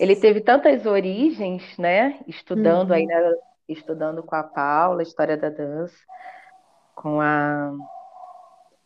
[0.00, 2.18] ele teve tantas origens, né?
[2.26, 2.96] Estudando uhum.
[2.96, 3.34] aí, né?
[3.68, 5.96] estudando com a Paula, história da dança,
[6.94, 7.72] com a,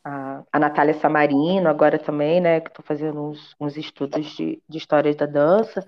[0.05, 2.61] a, a Natália Samarino, agora também, né?
[2.61, 5.85] Que estou fazendo uns, uns estudos de, de história da dança.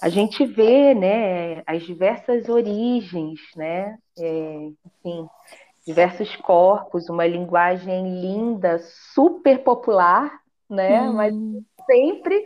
[0.00, 1.62] A gente vê, né?
[1.66, 3.98] As diversas origens, né?
[4.18, 5.28] É, enfim,
[5.86, 8.78] diversos corpos, uma linguagem linda,
[9.14, 11.02] super popular, né?
[11.02, 11.12] Hum.
[11.14, 11.34] Mas
[11.86, 12.44] sempre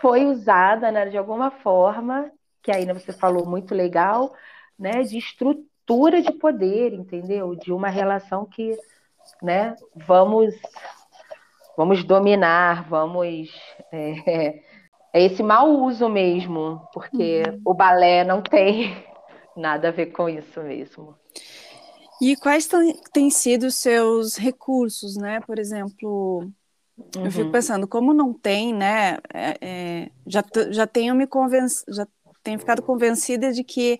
[0.00, 2.30] foi usada né, de alguma forma,
[2.62, 4.34] que aí você falou muito legal,
[4.78, 7.54] né, de estrutura de poder, entendeu?
[7.54, 8.76] De uma relação que,
[9.40, 10.54] né, vamos
[11.76, 13.50] vamos dominar, vamos
[13.92, 14.62] é,
[15.14, 17.60] é esse mau uso mesmo, porque uhum.
[17.64, 18.94] o balé não tem
[19.56, 21.14] nada a ver com isso mesmo.
[22.20, 22.68] E quais
[23.12, 25.40] têm sido os seus recursos, né?
[25.40, 26.50] Por exemplo,
[26.96, 27.24] Uhum.
[27.24, 27.52] Eu fico uhum.
[27.52, 29.18] pensando, como não tem, né?
[29.32, 31.68] É, é, já, já tenho me convenc...
[31.88, 32.06] já
[32.42, 33.98] tenho ficado convencida de que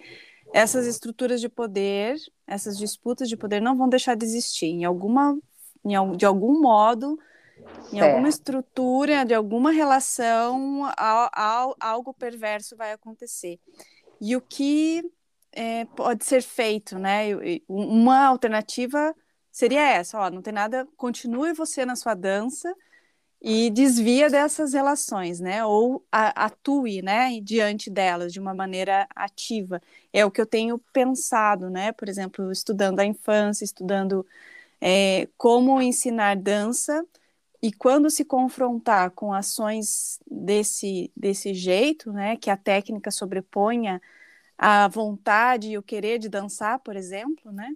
[0.53, 4.67] essas estruturas de poder, essas disputas de poder não vão deixar de existir.
[4.67, 5.37] Em alguma,
[5.85, 7.19] em, de algum modo,
[7.93, 8.05] em certo.
[8.05, 10.91] alguma estrutura, de alguma relação,
[11.81, 13.59] algo perverso vai acontecer.
[14.21, 15.03] E o que
[15.53, 17.29] é, pode ser feito, né?
[17.69, 19.15] Uma alternativa
[19.51, 22.75] seria essa, ó, não tem nada, continue você na sua dança
[23.41, 25.65] e desvia dessas relações, né?
[25.65, 29.81] Ou a, atue, né, diante delas de uma maneira ativa.
[30.13, 31.93] É o que eu tenho pensado, né?
[31.93, 34.27] Por exemplo, estudando a infância, estudando
[34.81, 37.05] é, como ensinar dança
[37.67, 44.01] e quando se confrontar com ações desse desse jeito, né, que a técnica sobreponha
[44.59, 47.75] a vontade e o querer de dançar, por exemplo, né?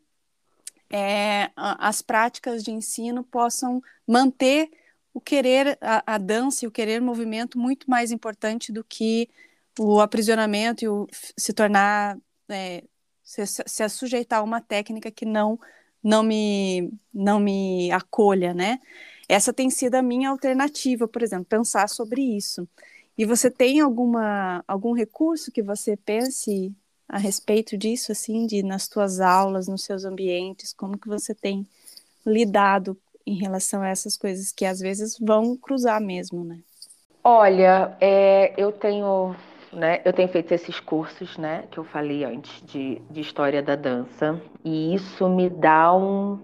[0.91, 4.71] é, as práticas de ensino possam manter
[5.13, 9.29] o querer, a, a, dança e o querer movimento muito mais importante do que
[9.79, 12.19] o aprisionamento e o se tornar,
[12.49, 12.85] é,
[13.23, 15.59] se, se sujeitar a uma técnica que não,
[16.03, 18.81] não, me, não me acolha, né?
[19.29, 22.67] Essa tem sido a minha alternativa, por exemplo, pensar sobre isso.
[23.17, 26.73] E você tem alguma, algum recurso que você pense
[27.09, 31.67] a respeito disso, assim, de nas tuas aulas, nos seus ambientes, como que você tem
[32.25, 36.59] lidado em relação a essas coisas que às vezes vão cruzar mesmo, né?
[37.23, 39.35] Olha, é, eu tenho,
[39.73, 43.77] né, eu tenho feito esses cursos, né, que eu falei antes de, de história da
[43.77, 46.39] dança, e isso me dá um,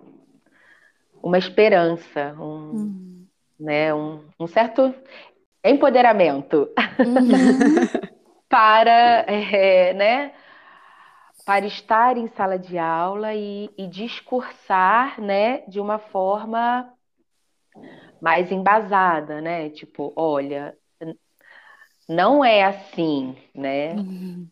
[1.24, 3.26] uma esperança, um, uhum.
[3.58, 4.94] né, um, um certo
[5.64, 6.68] empoderamento
[6.98, 8.04] uhum.
[8.46, 10.34] para, é, né,
[11.46, 16.92] para estar em sala de aula e, e discursar, né, de uma forma
[18.20, 19.70] mais embasada, né?
[19.70, 20.76] Tipo, olha,
[22.06, 23.94] não é assim, né?
[23.94, 24.46] Uhum.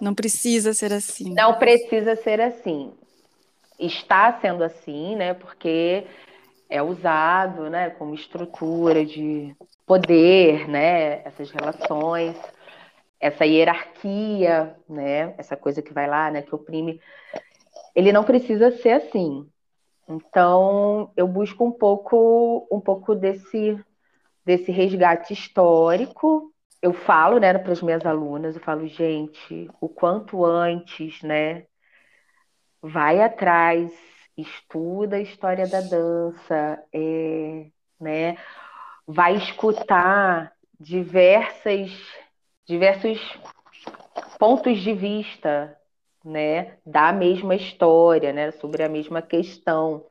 [0.00, 1.32] Não precisa ser assim.
[1.32, 2.92] Não precisa ser assim.
[3.80, 5.34] Está sendo assim, né?
[5.34, 6.06] Porque
[6.68, 9.56] é usado, né, como estrutura de
[9.86, 11.22] poder, né?
[11.24, 12.36] Essas relações
[13.20, 15.34] essa hierarquia, né?
[15.36, 16.40] Essa coisa que vai lá, né?
[16.40, 16.98] Que oprime.
[17.94, 19.46] Ele não precisa ser assim.
[20.08, 23.78] Então, eu busco um pouco, um pouco desse,
[24.44, 26.50] desse resgate histórico.
[26.80, 31.66] Eu falo, né, para as minhas alunas, eu falo, gente, o quanto antes, né?
[32.82, 33.92] Vai atrás,
[34.36, 37.66] estuda a história da dança, é,
[38.00, 38.36] né?
[39.06, 41.90] Vai escutar diversas
[42.66, 43.18] diversos
[44.38, 45.76] pontos de vista,
[46.24, 50.06] né, da mesma história, né, sobre a mesma questão,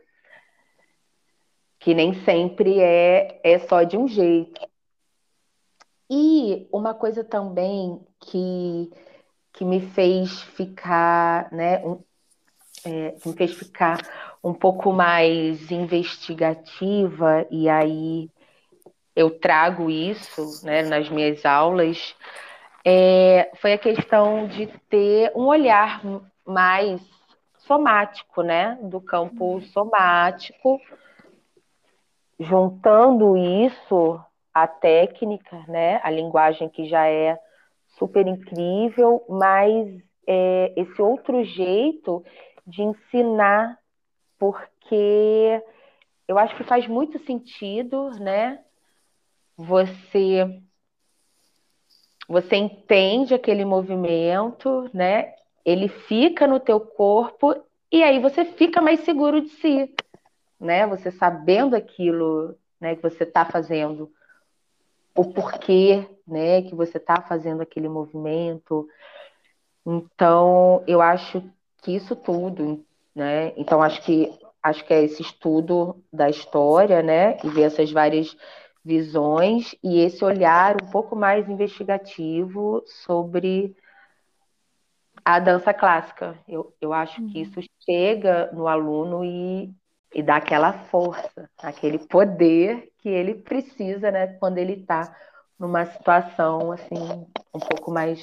[1.80, 4.60] que nem sempre é é só de um jeito.
[6.10, 8.92] E uma coisa também que
[9.54, 11.82] que me fez ficar, né,
[12.86, 13.98] é, me fez ficar
[14.44, 18.30] um pouco mais investigativa, e aí
[19.16, 22.16] eu trago isso né, nas minhas aulas,
[22.86, 26.02] é, foi a questão de ter um olhar
[26.46, 27.02] mais
[27.60, 30.80] somático, né, do campo somático,
[32.40, 34.20] juntando isso
[34.54, 37.38] à técnica, né, a linguagem que já é
[37.98, 42.24] super incrível, mas é, esse outro jeito
[42.70, 43.78] de ensinar,
[44.38, 45.62] porque
[46.28, 48.60] eu acho que faz muito sentido, né?
[49.58, 50.62] Você
[52.28, 55.34] você entende aquele movimento, né?
[55.66, 57.56] Ele fica no teu corpo
[57.92, 59.96] e aí você fica mais seguro de si,
[60.60, 60.86] né?
[60.86, 64.12] Você sabendo aquilo, né, que você está fazendo,
[65.16, 68.88] o porquê, né, que você está fazendo aquele movimento.
[69.86, 71.44] Então, eu acho
[71.82, 73.54] que isso tudo, né?
[73.58, 78.36] Então, acho que acho que é esse estudo da história, né, e ver essas várias
[78.84, 83.76] visões e esse olhar um pouco mais investigativo sobre
[85.24, 86.38] a dança clássica.
[86.48, 87.44] Eu, eu acho que uhum.
[87.44, 89.72] isso chega no aluno e,
[90.14, 95.16] e dá aquela força, aquele poder que ele precisa, né, quando ele está
[95.58, 98.22] numa situação assim um pouco mais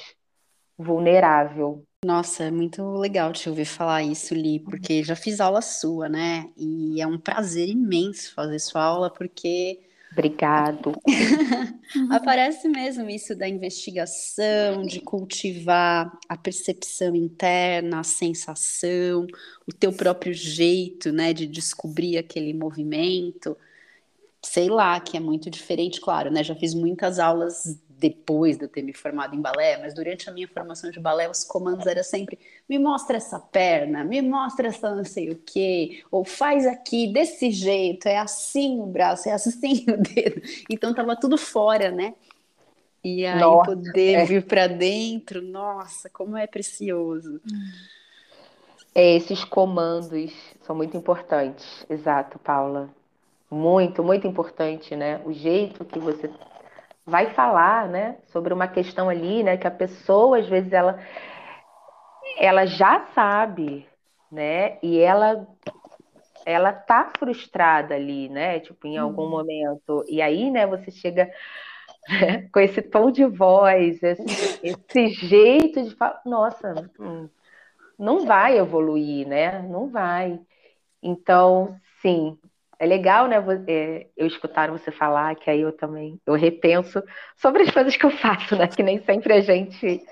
[0.78, 1.84] vulnerável.
[2.04, 6.50] Nossa, é muito legal te ouvir falar isso, Li, porque já fiz aula sua, né?
[6.56, 9.80] E é um prazer imenso fazer sua aula, porque
[10.16, 10.92] Obrigado.
[12.10, 19.26] Aparece mesmo isso da investigação, de cultivar a percepção interna, a sensação,
[19.66, 23.56] o teu próprio jeito, né, de descobrir aquele movimento.
[24.42, 26.42] Sei lá, que é muito diferente, claro, né?
[26.42, 30.32] Já fiz muitas aulas depois de eu ter me formado em balé, mas durante a
[30.32, 32.38] minha formação de balé, os comandos eram sempre:
[32.68, 37.50] me mostra essa perna, me mostra essa não sei o quê, ou faz aqui desse
[37.50, 40.42] jeito, é assim o braço, é assim o dedo.
[40.70, 42.14] Então tava tudo fora, né?
[43.02, 44.24] E aí nossa, poder é.
[44.24, 47.40] vir para dentro, nossa, como é precioso.
[48.94, 50.32] É, esses comandos
[50.62, 52.90] são muito importantes, exato, Paula.
[53.48, 55.20] Muito, muito importante, né?
[55.24, 56.28] O jeito que você
[57.06, 60.98] vai falar, né, sobre uma questão ali, né, que a pessoa às vezes ela
[62.38, 63.86] ela já sabe,
[64.30, 65.46] né, e ela
[66.44, 69.30] ela tá frustrada ali, né, tipo em algum uhum.
[69.30, 70.04] momento.
[70.08, 71.30] E aí, né, você chega
[72.08, 77.28] né, com esse tom de voz, esse, esse jeito de falar, nossa, hum,
[77.98, 79.62] não vai evoluir, né?
[79.62, 80.38] Não vai.
[81.02, 82.38] Então, sim,
[82.78, 83.36] é legal, né,
[83.68, 87.02] é, eu escutar você falar, que aí eu também, eu repenso
[87.36, 90.02] sobre as coisas que eu faço, né, que nem sempre a gente,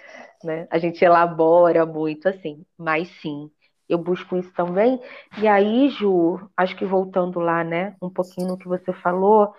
[0.42, 3.50] né, a gente elabora muito, assim, mas sim,
[3.88, 5.00] eu busco isso também,
[5.40, 9.54] e aí, Ju, acho que voltando lá, né, um pouquinho no que você falou,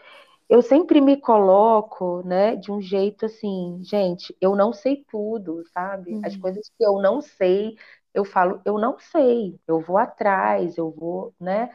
[0.50, 6.14] eu sempre me coloco, né, de um jeito assim, gente, eu não sei tudo, sabe?
[6.14, 6.22] Uhum.
[6.24, 7.76] As coisas que eu não sei,
[8.14, 11.70] eu falo, eu não sei, eu vou atrás, eu vou, né?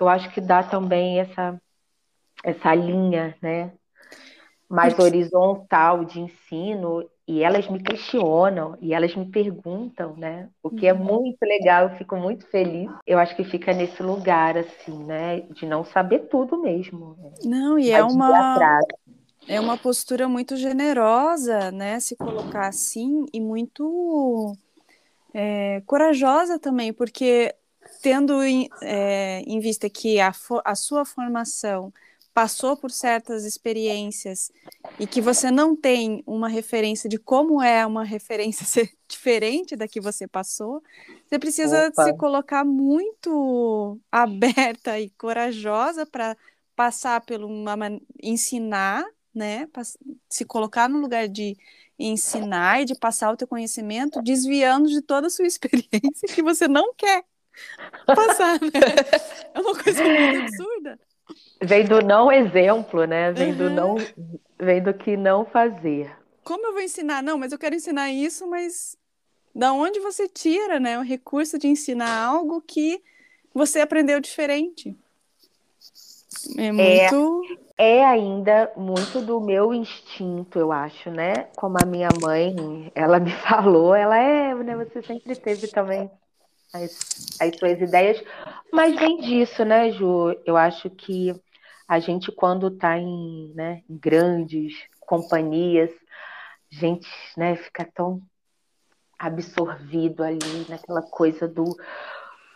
[0.00, 1.60] Que eu acho que dá também essa,
[2.42, 3.70] essa linha, né?
[4.66, 10.48] Mais horizontal de ensino, e elas me questionam e elas me perguntam, né?
[10.62, 11.04] O que é uhum.
[11.04, 12.90] muito legal, eu fico muito feliz.
[13.06, 15.40] Eu acho que fica nesse lugar, assim, né?
[15.50, 17.16] De não saber tudo mesmo.
[17.18, 17.32] Né?
[17.44, 18.80] Não, e é uma.
[19.46, 22.00] É uma postura muito generosa, né?
[22.00, 24.56] Se colocar assim e muito
[25.34, 27.54] é, corajosa também, porque
[28.02, 30.32] tendo em, é, em vista que a,
[30.64, 31.92] a sua formação
[32.32, 34.50] passou por certas experiências
[34.98, 39.88] e que você não tem uma referência de como é uma referência ser diferente da
[39.88, 40.82] que você passou,
[41.26, 42.04] você precisa Opa.
[42.04, 46.36] se colocar muito aberta e corajosa para
[46.76, 47.76] passar pelo uma
[48.22, 49.68] ensinar, né,
[50.28, 51.56] se colocar no lugar de
[51.98, 56.66] ensinar e de passar o teu conhecimento, desviando de toda a sua experiência que você
[56.66, 57.24] não quer
[58.06, 58.70] passar, né?
[59.54, 60.98] É uma coisa muito absurda.
[61.62, 63.32] Vem do não exemplo, né?
[63.32, 63.58] Vem uhum.
[63.58, 63.96] do não,
[64.58, 66.10] vem do que não fazer.
[66.42, 67.22] Como eu vou ensinar?
[67.22, 68.96] Não, mas eu quero ensinar isso, mas
[69.54, 73.02] da onde você tira, né, o recurso de ensinar algo que
[73.52, 74.96] você aprendeu diferente?
[76.56, 77.42] É, é muito.
[77.76, 81.48] É, é ainda muito do meu instinto, eu acho, né?
[81.56, 84.76] Como a minha mãe, ela me falou, ela é, né?
[84.76, 86.10] Você sempre teve também
[86.72, 88.22] as, as suas ideias,
[88.72, 90.34] mas vem disso, né, Ju?
[90.44, 91.34] Eu acho que
[91.88, 95.90] a gente, quando está em, né, em grandes companhias,
[96.72, 98.22] a gente né, fica tão
[99.18, 101.64] absorvido ali naquela coisa do,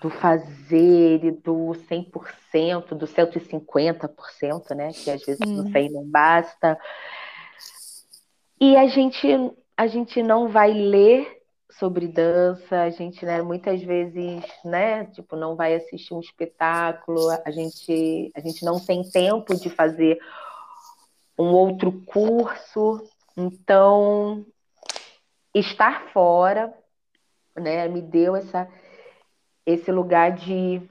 [0.01, 4.93] do fazer e do 100%, do 150%, né?
[4.93, 5.65] Que às vezes hum.
[5.65, 6.79] no 100 não basta.
[8.61, 9.29] E a gente,
[9.77, 11.43] a gente não vai ler
[11.79, 17.51] sobre dança, a gente, né, muitas vezes, né, tipo, não vai assistir um espetáculo, a
[17.51, 20.18] gente, a gente não tem tempo de fazer
[21.39, 23.03] um outro curso,
[23.37, 24.47] então
[25.53, 26.72] estar fora,
[27.57, 28.68] né, me deu essa
[29.66, 30.83] esse lugar de,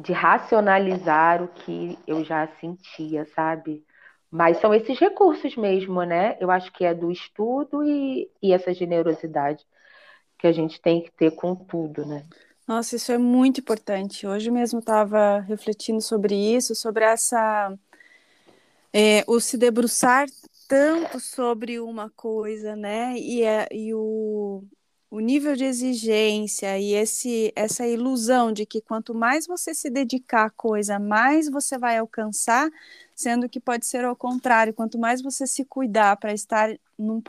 [0.00, 3.84] de racionalizar o que eu já sentia, sabe?
[4.28, 6.36] Mas são esses recursos mesmo, né?
[6.40, 9.64] Eu acho que é do estudo e, e essa generosidade
[10.44, 12.22] que a gente tem que ter com tudo, né?
[12.68, 14.26] Nossa, isso é muito importante.
[14.26, 17.72] Hoje mesmo estava refletindo sobre isso, sobre essa.
[18.92, 20.26] É, o se debruçar
[20.68, 23.14] tanto sobre uma coisa, né?
[23.16, 24.62] E, é, e o,
[25.10, 30.44] o nível de exigência e esse, essa ilusão de que quanto mais você se dedicar
[30.44, 32.70] à coisa, mais você vai alcançar,
[33.14, 36.68] sendo que pode ser ao contrário, quanto mais você se cuidar para estar
[36.98, 37.22] num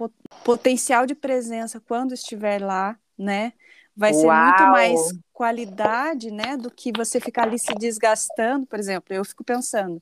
[0.44, 3.54] potencial de presença quando estiver lá, né?
[3.96, 4.46] Vai ser Uau.
[4.46, 5.00] muito mais
[5.32, 9.14] qualidade, né, do que você ficar ali se desgastando, por exemplo.
[9.14, 10.02] Eu fico pensando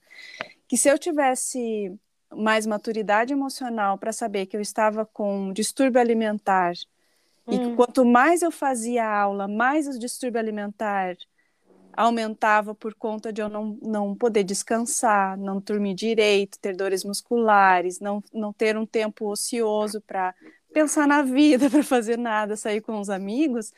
[0.68, 1.96] que se eu tivesse
[2.36, 6.74] mais maturidade emocional para saber que eu estava com um distúrbio alimentar
[7.48, 7.54] hum.
[7.54, 7.76] e que hum.
[7.76, 11.16] quanto mais eu fazia aula, mais o distúrbio alimentar
[11.96, 18.00] aumentava por conta de eu não, não poder descansar, não dormir direito, ter dores musculares,
[18.00, 20.34] não, não ter um tempo ocioso para
[20.74, 23.72] pensar na vida, para fazer nada, sair com os amigos.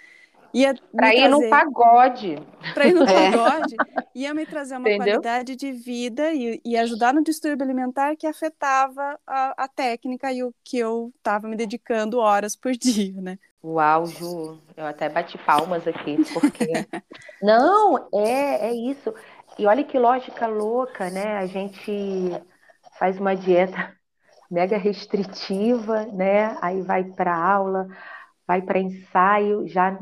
[0.53, 1.27] Ia pra ir trazer...
[1.27, 2.47] no pagode.
[2.73, 3.31] Para ir no é.
[3.31, 3.75] pagode.
[4.15, 5.21] Ia me trazer uma Entendeu?
[5.21, 10.41] qualidade de vida e, e, ajudar no distúrbio alimentar que afetava a, a técnica e
[10.43, 13.37] o que eu estava me dedicando horas por dia, né?
[13.61, 16.67] Uau, Ju, eu até bati palmas aqui, porque.
[17.41, 19.13] Não, é, é isso.
[19.57, 21.37] E olha que lógica louca, né?
[21.37, 21.91] A gente
[22.97, 23.93] faz uma dieta
[24.55, 26.57] mega restritiva, né?
[26.61, 27.89] Aí vai para aula,
[28.47, 29.99] vai para ensaio, já,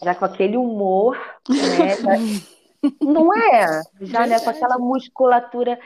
[0.00, 1.96] já com aquele humor, né?
[3.02, 3.82] Não é?
[4.02, 5.76] Já né, com aquela musculatura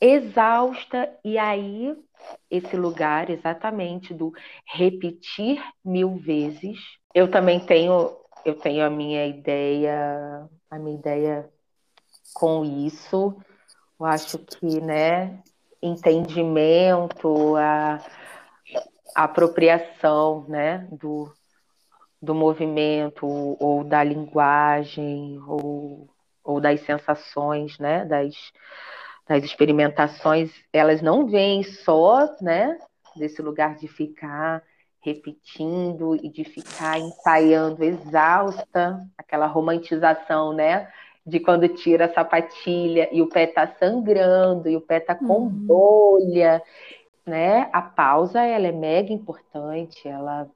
[0.00, 1.96] exausta, e aí
[2.50, 4.32] esse lugar exatamente do
[4.66, 6.76] repetir mil vezes.
[7.14, 11.48] Eu também tenho, eu tenho a minha ideia, a minha ideia
[12.34, 13.36] com isso.
[14.00, 15.40] Eu acho que, né,
[15.82, 18.00] entendimento, a,
[19.14, 21.30] apropriação, né, do,
[22.20, 26.08] do movimento ou da linguagem ou,
[26.42, 28.34] ou das sensações, né, das
[29.28, 32.76] as experimentações, elas não vêm só, né,
[33.16, 34.62] desse lugar de ficar
[35.00, 40.90] repetindo e de ficar ensaiando exausta, aquela romantização, né,
[41.24, 45.42] de quando tira a sapatilha e o pé tá sangrando e o pé tá com
[45.42, 45.48] uhum.
[45.48, 46.62] bolha,
[47.24, 47.68] né?
[47.72, 50.48] A pausa ela é mega importante, ela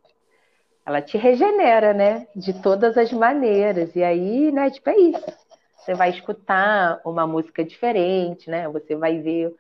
[0.84, 2.28] ela te regenera, né?
[2.34, 3.94] De todas as maneiras.
[3.96, 5.46] E aí, né, tipo, é isso
[5.86, 8.68] você vai escutar uma música diferente, né?
[8.68, 9.54] Você vai ver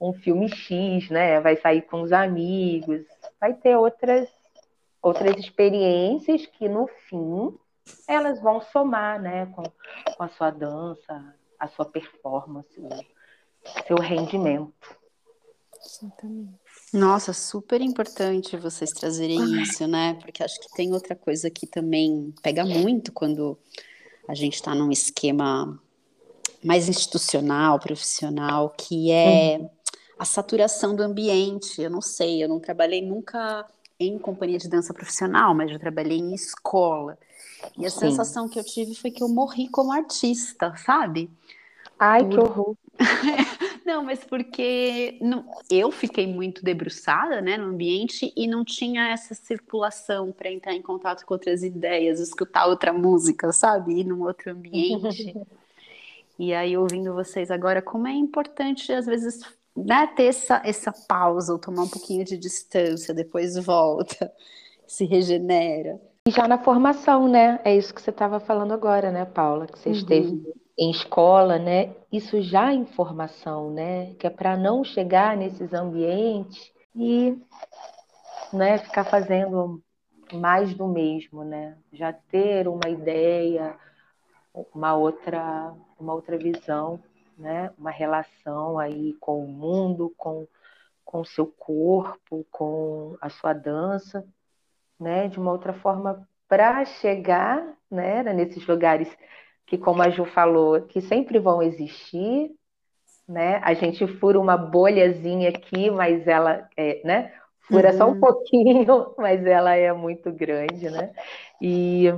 [0.00, 1.38] um filme X, né?
[1.38, 3.02] Vai sair com os amigos,
[3.38, 4.26] vai ter outras
[5.02, 7.54] outras experiências que no fim
[8.06, 14.98] elas vão somar, né, com, com a sua dança, a sua performance, o seu rendimento.
[15.84, 16.60] Exatamente.
[16.92, 20.14] Nossa, super importante vocês trazerem isso, né?
[20.20, 23.56] Porque acho que tem outra coisa que também pega muito quando
[24.28, 25.80] a gente está num esquema
[26.64, 29.70] mais institucional, profissional, que é uhum.
[30.18, 31.80] a saturação do ambiente.
[31.80, 33.66] Eu não sei, eu não trabalhei nunca
[34.00, 37.18] em companhia de dança profissional, mas já trabalhei em escola.
[37.76, 38.00] E a Sim.
[38.00, 41.30] sensação que eu tive foi que eu morri como artista, sabe?
[41.98, 42.30] Ai, Por...
[42.30, 42.76] que horror.
[43.84, 49.34] não, mas porque não, eu fiquei muito debruçada né, no ambiente e não tinha essa
[49.34, 54.00] circulação para entrar em contato com outras ideias, escutar outra música, sabe?
[54.00, 55.34] Ir num outro ambiente.
[56.38, 59.40] e aí, ouvindo vocês agora, como é importante, às vezes,
[59.76, 64.32] né, ter essa, essa pausa, ou tomar um pouquinho de distância, depois volta,
[64.86, 66.00] se regenera.
[66.26, 67.60] E já na formação, né?
[67.64, 69.66] É isso que você estava falando agora, né, Paula?
[69.66, 69.94] Que você uhum.
[69.94, 70.42] esteve
[70.78, 71.94] em escola, né?
[72.12, 74.14] Isso já é informação, né?
[74.14, 77.38] Que é para não chegar nesses ambientes e
[78.52, 79.82] né, ficar fazendo
[80.32, 81.76] mais do mesmo, né?
[81.92, 83.76] Já ter uma ideia,
[84.74, 87.00] uma outra, uma outra visão,
[87.40, 87.72] né?
[87.78, 90.46] Uma relação aí com o mundo, com
[91.10, 94.24] com o seu corpo, com a sua dança,
[94.98, 99.08] né, de uma outra forma para chegar, né, nesses lugares
[99.66, 102.52] que, como a Ju falou, que sempre vão existir,
[103.28, 103.60] né?
[103.62, 107.32] A gente fura uma bolhazinha aqui, mas ela, é, né?
[107.68, 107.96] Fura uhum.
[107.96, 108.20] só um uhum.
[108.20, 111.12] pouquinho, mas ela é muito grande, né?
[111.62, 112.12] E,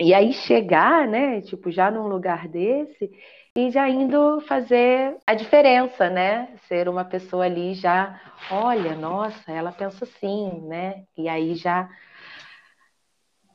[0.00, 1.40] e aí chegar, né?
[1.40, 3.10] Tipo, já num lugar desse
[3.56, 6.48] e já indo fazer a diferença, né?
[6.66, 11.04] Ser uma pessoa ali já, olha, nossa, ela pensa assim, né?
[11.16, 11.88] E aí já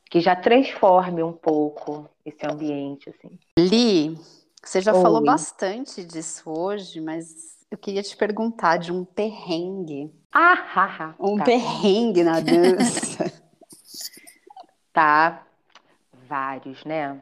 [0.09, 3.37] que já transforme um pouco esse ambiente, assim.
[3.57, 4.17] Li,
[4.63, 5.01] você já Oi.
[5.01, 10.11] falou bastante disso hoje, mas eu queria te perguntar de um perrengue.
[10.31, 11.15] Ah, ha, ha.
[11.19, 11.43] Um tá.
[11.43, 13.31] perrengue na dança.
[14.93, 15.45] tá,
[16.27, 17.21] vários, né?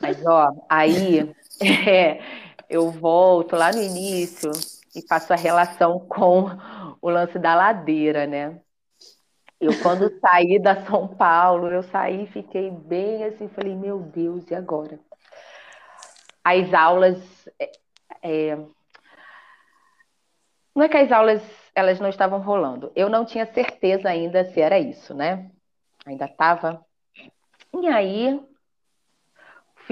[0.00, 1.34] Mas ó, aí
[1.88, 2.20] é,
[2.68, 4.50] eu volto lá no início
[4.94, 6.46] e faço a relação com
[7.00, 8.60] o lance da ladeira, né?
[9.60, 14.50] Eu, quando saí da São Paulo, eu saí e fiquei bem assim, falei, meu Deus,
[14.50, 14.98] e agora?
[16.44, 17.48] As aulas.
[17.58, 17.72] É,
[18.22, 18.56] é...
[20.74, 21.42] Não é que as aulas
[21.74, 22.92] elas não estavam rolando.
[22.94, 25.50] Eu não tinha certeza ainda se era isso, né?
[26.04, 26.84] Ainda estava.
[27.74, 28.40] E aí,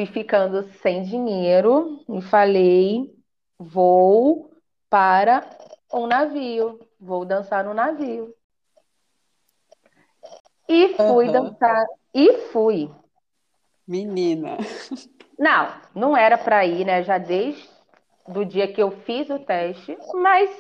[0.01, 3.15] fui ficando sem dinheiro e falei:
[3.59, 4.51] vou
[4.89, 5.45] para
[5.93, 8.35] um navio, vou dançar no navio.
[10.69, 11.33] E fui uhum.
[11.33, 11.85] dançar.
[12.15, 12.91] E fui.
[13.87, 14.57] Menina.
[15.39, 17.03] Não, não era para ir, né?
[17.03, 17.69] Já desde
[18.29, 20.51] do dia que eu fiz o teste, mas,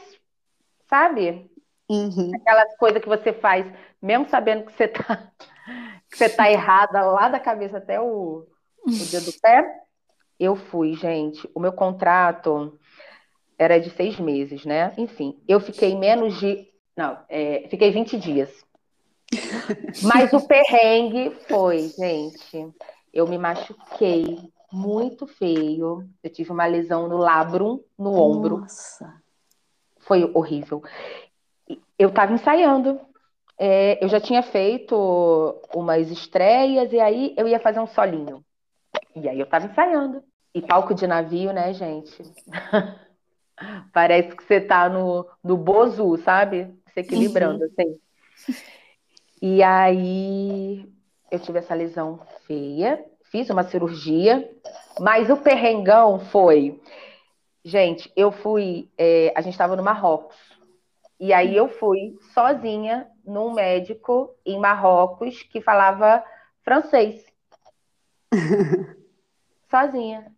[0.89, 1.49] sabe?
[1.89, 2.33] Uhum.
[2.35, 3.67] Aquelas coisas que você faz,
[4.03, 5.31] mesmo sabendo que você tá,
[6.11, 8.47] que você tá errada lá da cabeça até o,
[8.87, 9.65] o dia do pé.
[10.39, 11.49] Eu fui, gente.
[11.55, 12.79] O meu contrato
[13.59, 14.95] era de seis meses, né?
[14.97, 16.67] Enfim, eu fiquei menos de.
[16.97, 18.51] Não, é, fiquei 20 dias.
[20.03, 22.73] Mas o perrengue foi, gente.
[23.13, 24.39] Eu me machuquei
[24.73, 26.09] muito feio.
[26.23, 28.59] Eu tive uma lesão no labrum, no ombro.
[28.59, 29.15] Nossa.
[29.99, 30.83] Foi horrível.
[31.99, 32.99] Eu estava ensaiando.
[33.59, 34.97] É, eu já tinha feito
[35.75, 38.43] umas estreias e aí eu ia fazer um solinho.
[39.15, 40.23] E aí eu estava ensaiando.
[40.55, 42.23] E palco de navio, né, gente?
[43.93, 46.75] Parece que você tá no, no Bozu, sabe?
[46.93, 47.71] Se equilibrando, uhum.
[47.71, 48.01] assim.
[49.41, 50.89] E aí
[51.31, 54.51] eu tive essa lesão feia, fiz uma cirurgia,
[54.99, 56.81] mas o perrengão foi.
[57.65, 58.91] Gente, eu fui.
[58.99, 60.37] É, a gente estava no Marrocos.
[61.19, 66.25] E aí eu fui sozinha num médico em Marrocos que falava
[66.63, 67.25] francês.
[69.71, 70.33] sozinha.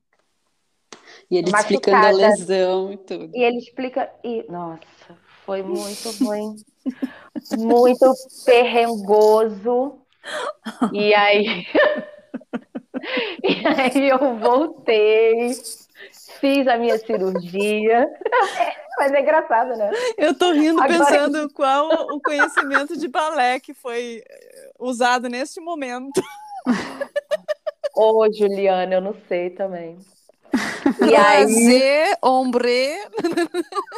[1.31, 3.31] E ele explicando a lesão e tudo.
[3.35, 4.11] E ele explica.
[4.23, 6.57] E, nossa, foi muito ruim
[7.59, 8.13] muito
[8.45, 9.99] perrengoso.
[10.93, 11.67] E aí,
[13.43, 15.51] e aí eu voltei,
[16.41, 18.09] fiz a minha cirurgia.
[18.99, 19.91] Mas é engraçado, né?
[20.17, 20.99] Eu tô rindo Agora...
[20.99, 24.23] pensando qual o conhecimento de balé que foi
[24.79, 26.23] usado neste momento.
[27.95, 29.99] Ô, Juliana, eu não sei também.
[31.01, 32.15] E aí...
[32.23, 32.99] ombre.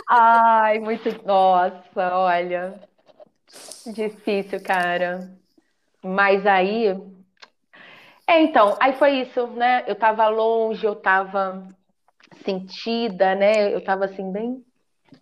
[0.08, 1.08] Ai, muito.
[1.26, 2.80] Nossa, olha.
[3.86, 5.30] Difícil, cara.
[6.02, 6.88] Mas aí.
[8.26, 9.84] É, então, aí foi isso, né?
[9.86, 11.66] Eu tava longe, eu tava
[12.44, 13.74] sentida, né?
[13.74, 14.64] Eu tava assim, bem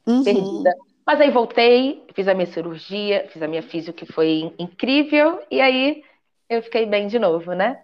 [0.06, 0.24] uhum.
[0.24, 0.74] perdida.
[1.06, 5.60] Mas aí voltei, fiz a minha cirurgia, fiz a minha física, que foi incrível, e
[5.60, 6.04] aí
[6.48, 7.82] eu fiquei bem de novo, né?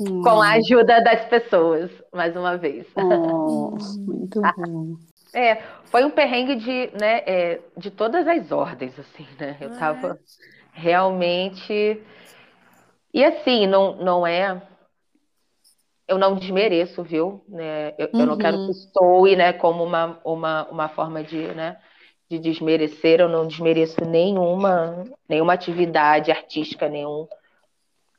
[0.00, 0.22] Hum.
[0.22, 2.86] Com a ajuda das pessoas, mais uma vez.
[2.94, 4.96] Oh, muito bom.
[5.34, 5.56] É,
[5.86, 9.56] foi um perrengue de, né, é, de todas as ordens, assim, né?
[9.60, 10.18] Eu tava é.
[10.72, 12.00] realmente.
[13.12, 14.62] E assim, não, não é.
[16.06, 17.44] Eu não desmereço, viu?
[17.48, 17.92] Né?
[17.98, 18.20] Eu, uhum.
[18.20, 18.66] eu não quero uhum.
[18.68, 21.76] que soe, né, como uma, uma, uma forma de, né,
[22.30, 23.20] de desmerecer.
[23.20, 27.28] Eu não desmereço nenhuma, nenhuma atividade artística, nenhum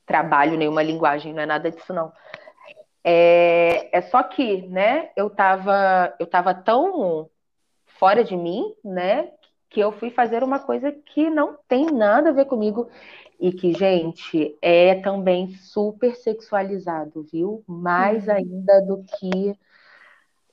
[0.10, 2.12] trabalho, nenhuma linguagem, não é nada disso, não.
[3.04, 7.30] É, é só que, né, eu tava, eu tava tão
[7.86, 9.32] fora de mim, né,
[9.70, 12.90] que eu fui fazer uma coisa que não tem nada a ver comigo
[13.40, 17.64] e que, gente, é também super sexualizado, viu?
[17.68, 18.34] Mais uhum.
[18.34, 19.56] ainda do que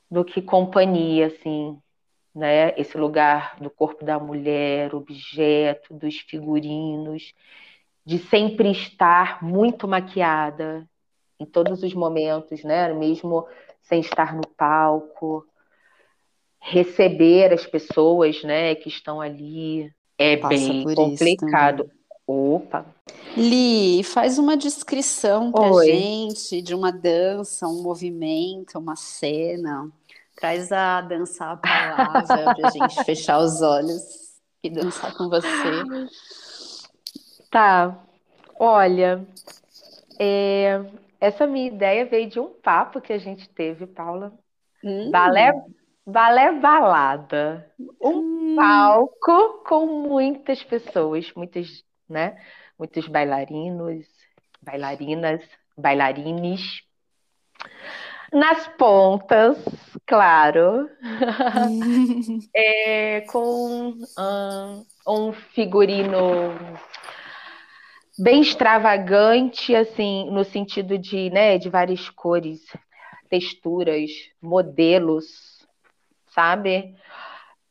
[0.09, 1.77] do que companhia, assim,
[2.35, 2.79] né?
[2.79, 7.35] Esse lugar do corpo da mulher, objeto, dos figurinos,
[8.07, 10.89] de sempre estar muito maquiada,
[11.41, 12.93] em todos os momentos, né?
[12.95, 13.47] Mesmo
[13.83, 15.45] sem estar no palco,
[16.61, 21.91] receber as pessoas, né, que estão ali é Passa bem complicado.
[22.27, 22.87] Opa!
[23.37, 25.87] Li, faz uma descrição pra Oi.
[25.87, 29.91] gente de uma dança, um movimento, uma cena.
[30.37, 34.03] Traz a dança à palavra pra gente fechar os olhos
[34.63, 35.85] e dançar com você.
[37.51, 37.99] Tá.
[38.59, 39.27] Olha,
[40.19, 40.81] é,
[41.21, 44.33] essa minha ideia veio de um papo que a gente teve, Paula.
[44.83, 45.53] Hum, Balé,
[46.07, 47.71] balé balada.
[48.01, 52.37] Um palco com muitas pessoas, muitas, né?
[52.79, 54.07] Muitos bailarinos,
[54.63, 55.43] bailarinas,
[55.77, 56.83] bailarines.
[58.33, 59.57] Nas pontas,
[60.05, 60.91] claro,
[62.55, 66.53] é, com ah, um figurino
[68.19, 72.61] bem extravagante, assim, no sentido de, né, de várias cores,
[73.29, 74.11] texturas,
[74.41, 75.67] modelos,
[76.35, 76.95] sabe?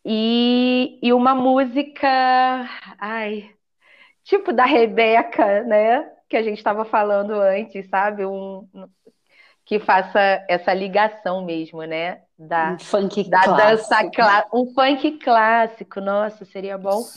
[0.05, 2.07] E, e uma música,
[2.99, 3.51] ai,
[4.23, 6.09] tipo da Rebeca, né?
[6.29, 8.25] Que a gente estava falando antes, sabe?
[8.25, 8.67] Um,
[9.65, 10.19] que faça
[10.49, 12.21] essa ligação mesmo, né?
[12.37, 14.11] Da, um funk da dança clássico.
[14.13, 17.09] clá- um funk clássico, nossa, seria bom.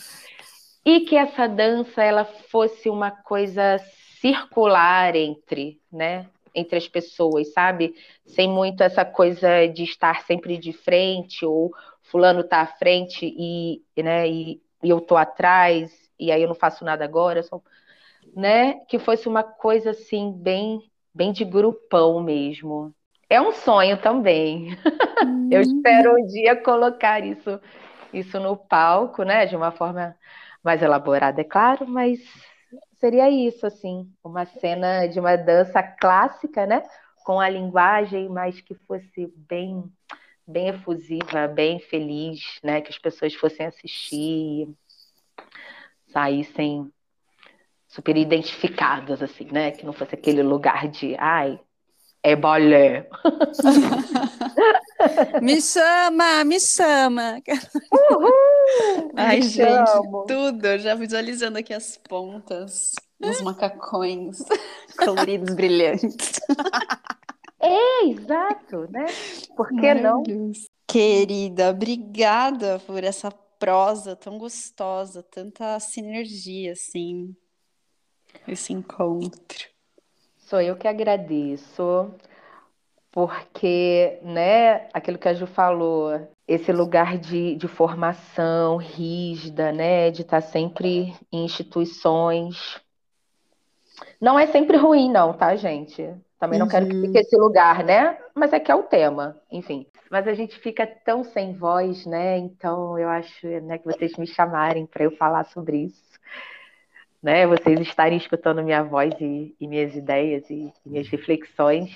[0.89, 3.77] E que essa dança ela fosse uma coisa
[4.23, 7.95] circular entre, né, entre as pessoas, sabe?
[8.25, 11.71] Sem muito essa coisa de estar sempre de frente ou
[12.05, 16.55] fulano tá à frente e, né, e, e eu tô atrás e aí eu não
[16.55, 17.61] faço nada agora, só,
[18.35, 18.81] né?
[18.89, 20.81] Que fosse uma coisa assim bem,
[21.15, 22.95] bem de grupão mesmo.
[23.29, 24.69] É um sonho também.
[25.53, 27.61] Eu espero um dia colocar isso,
[28.11, 29.45] isso no palco, né?
[29.45, 30.17] De uma forma
[30.63, 32.21] mais elaborada, é claro, mas
[32.99, 36.83] seria isso, assim, uma cena de uma dança clássica, né?
[37.25, 39.85] Com a linguagem, mas que fosse bem,
[40.47, 42.81] bem efusiva, bem feliz, né?
[42.81, 44.69] Que as pessoas fossem assistir,
[46.13, 46.91] saíssem
[47.87, 49.71] super identificadas, assim, né?
[49.71, 51.59] Que não fosse aquele lugar de, ai,
[52.23, 53.09] é balé.
[55.43, 57.43] Me chama, me chama.
[59.17, 60.25] Ai, Me gente, chamo.
[60.27, 64.39] Tudo, já visualizando aqui as pontas, os macacões
[64.99, 66.41] coloridos brilhantes.
[67.61, 69.07] É, exato, né?
[69.57, 70.23] Por que não?
[70.23, 70.69] Maravilhoso.
[70.87, 77.37] Querida, obrigada por essa prosa tão gostosa, tanta sinergia, assim,
[78.47, 79.69] esse encontro.
[80.39, 82.15] Sou eu que agradeço,
[83.19, 90.23] porque, né, aquilo que a Ju falou, esse lugar de, de formação rígida, né, de
[90.23, 92.81] estar sempre em instituições.
[94.21, 96.09] Não é sempre ruim, não, tá, gente?
[96.39, 97.07] Também não quero que Uhum.
[97.07, 98.17] fique esse lugar, né?
[98.37, 99.85] Mas é que é o tema, enfim.
[100.09, 102.39] Mas a gente fica tão sem voz, né?
[102.39, 106.21] Então eu acho, né, que vocês me chamarem para eu falar sobre isso,
[107.21, 107.49] né?
[107.49, 111.91] Vocês estarem escutando minha voz e, e minhas ideias e, e minhas reflexões.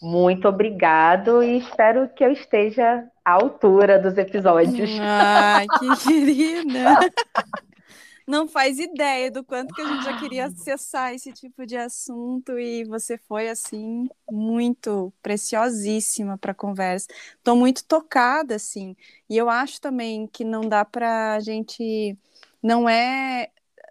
[0.00, 4.90] Muito obrigado e espero que eu esteja à altura dos episódios.
[5.00, 7.00] Ai, que querida.
[8.28, 12.58] Não faz ideia do quanto que a gente já queria acessar esse tipo de assunto
[12.58, 17.08] e você foi assim muito preciosíssima para a conversa.
[17.38, 18.94] Estou muito tocada assim.
[19.30, 22.16] E eu acho também que não dá para a gente
[22.62, 23.48] não é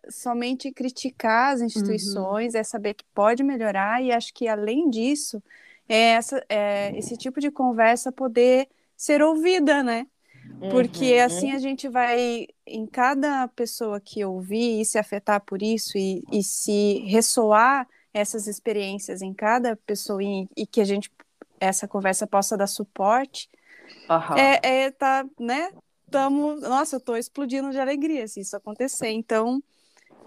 [0.10, 5.42] somente criticar as instituições, é saber que pode melhorar e acho que além disso
[5.88, 10.08] é, essa, é esse tipo de conversa poder ser ouvida, né?
[10.70, 11.22] Porque Uhum.
[11.24, 16.24] assim a gente vai, em cada pessoa que ouvir e se afetar por isso e,
[16.32, 21.12] e se ressoar essas experiências em cada pessoa e, e que a gente,
[21.60, 23.50] essa conversa possa dar suporte,
[24.10, 24.58] Aham.
[24.62, 25.74] é, é tá, né?
[26.10, 29.10] Tamo, nossa, eu tô explodindo de alegria se isso acontecer.
[29.10, 29.62] Então,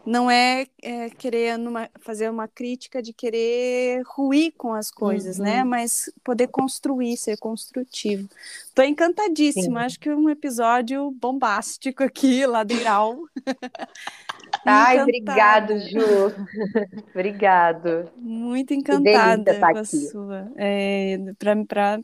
[0.06, 5.44] não é, é querer numa- fazer uma crítica de querer ruir com as coisas, Uhum.
[5.44, 5.64] né?
[5.64, 8.28] Mas poder construir, ser construtivo.
[8.74, 9.81] Tô encantadíssima.
[9.81, 9.86] Sim.
[9.86, 13.16] Acho que um episódio bombástico aqui, ladeiral.
[14.66, 15.02] Ai, Encantada.
[15.02, 16.01] obrigado, Ju.
[17.14, 18.10] Obrigado.
[18.16, 19.97] Muito encantada estar com a aqui.
[20.09, 20.52] sua.
[20.56, 21.16] É,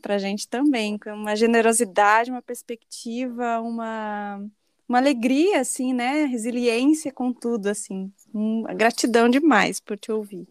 [0.01, 4.41] para a gente também, com uma generosidade, uma perspectiva, uma,
[4.87, 6.25] uma alegria, assim, né?
[6.25, 8.11] Resiliência com tudo, assim.
[8.33, 10.47] Hum, gratidão demais por te ouvir.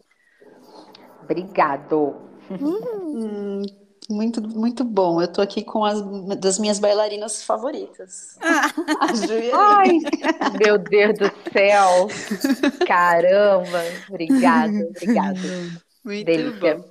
[1.23, 2.15] Obrigado.
[2.49, 3.61] Hum,
[4.09, 5.21] muito, muito bom.
[5.21, 6.01] Eu tô aqui com as
[6.39, 8.37] das minhas bailarinas favoritas.
[9.01, 9.97] A Ju e a Ai,
[10.57, 12.07] meu Deus do céu.
[12.85, 13.83] Caramba.
[14.07, 15.37] Obrigado, obrigado.
[16.05, 16.77] Muito Delícia.
[16.77, 16.85] bom.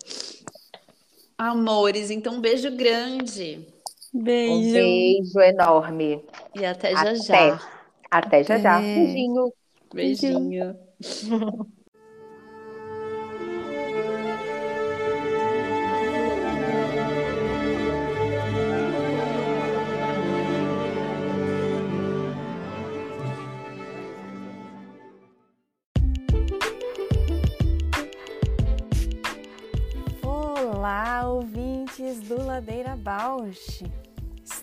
[1.39, 3.76] Amores, então um beijo grande.
[4.17, 4.73] Um Beijo.
[4.73, 6.25] beijo enorme.
[6.55, 7.15] E até já Até.
[7.17, 7.61] já.
[8.11, 8.77] Até já já.
[8.79, 8.85] Até.
[8.85, 9.53] Beijinho.
[9.93, 10.77] Beijinho.
[30.23, 33.83] Olá, ouvintes do Ladeira Bausch!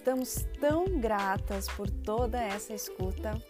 [0.03, 3.41] Estamos tão gratas por toda essa escuta.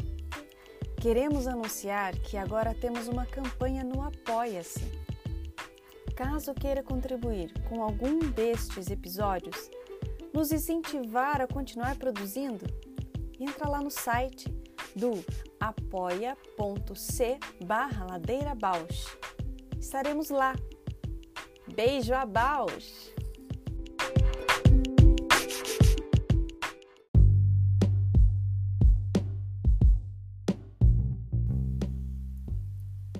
[1.01, 4.85] Queremos anunciar que agora temos uma campanha no Apoia-se.
[6.15, 9.71] Caso queira contribuir com algum destes episódios,
[10.31, 12.67] nos incentivar a continuar produzindo,
[13.39, 14.47] entra lá no site
[14.95, 15.25] do
[15.59, 18.05] apoia.c barra.
[19.79, 20.53] Estaremos lá.
[21.75, 23.12] Beijo a Bausch!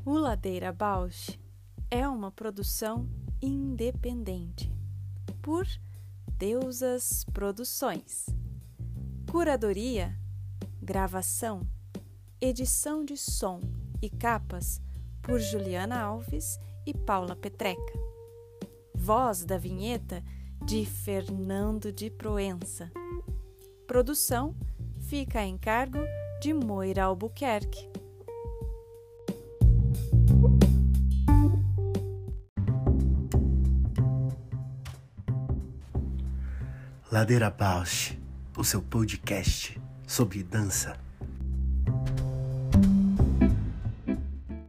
[0.05, 1.39] O Ladeira Bausch
[1.89, 3.07] é uma produção
[3.41, 4.69] independente
[5.41, 5.65] por
[6.38, 8.25] Deusas Produções.
[9.31, 10.13] Curadoria,
[10.81, 11.65] gravação,
[12.41, 13.61] edição de som
[14.01, 14.81] e capas
[15.21, 17.93] por Juliana Alves e Paula Petreca.
[18.93, 20.21] Voz da vinheta
[20.65, 22.91] de Fernando de Proença.
[23.88, 24.53] Produção
[24.99, 25.99] fica a encargo
[26.41, 28.02] de Moira Albuquerque.
[37.14, 38.18] Ladeira Bausch,
[38.57, 41.02] o seu podcast sobre dança.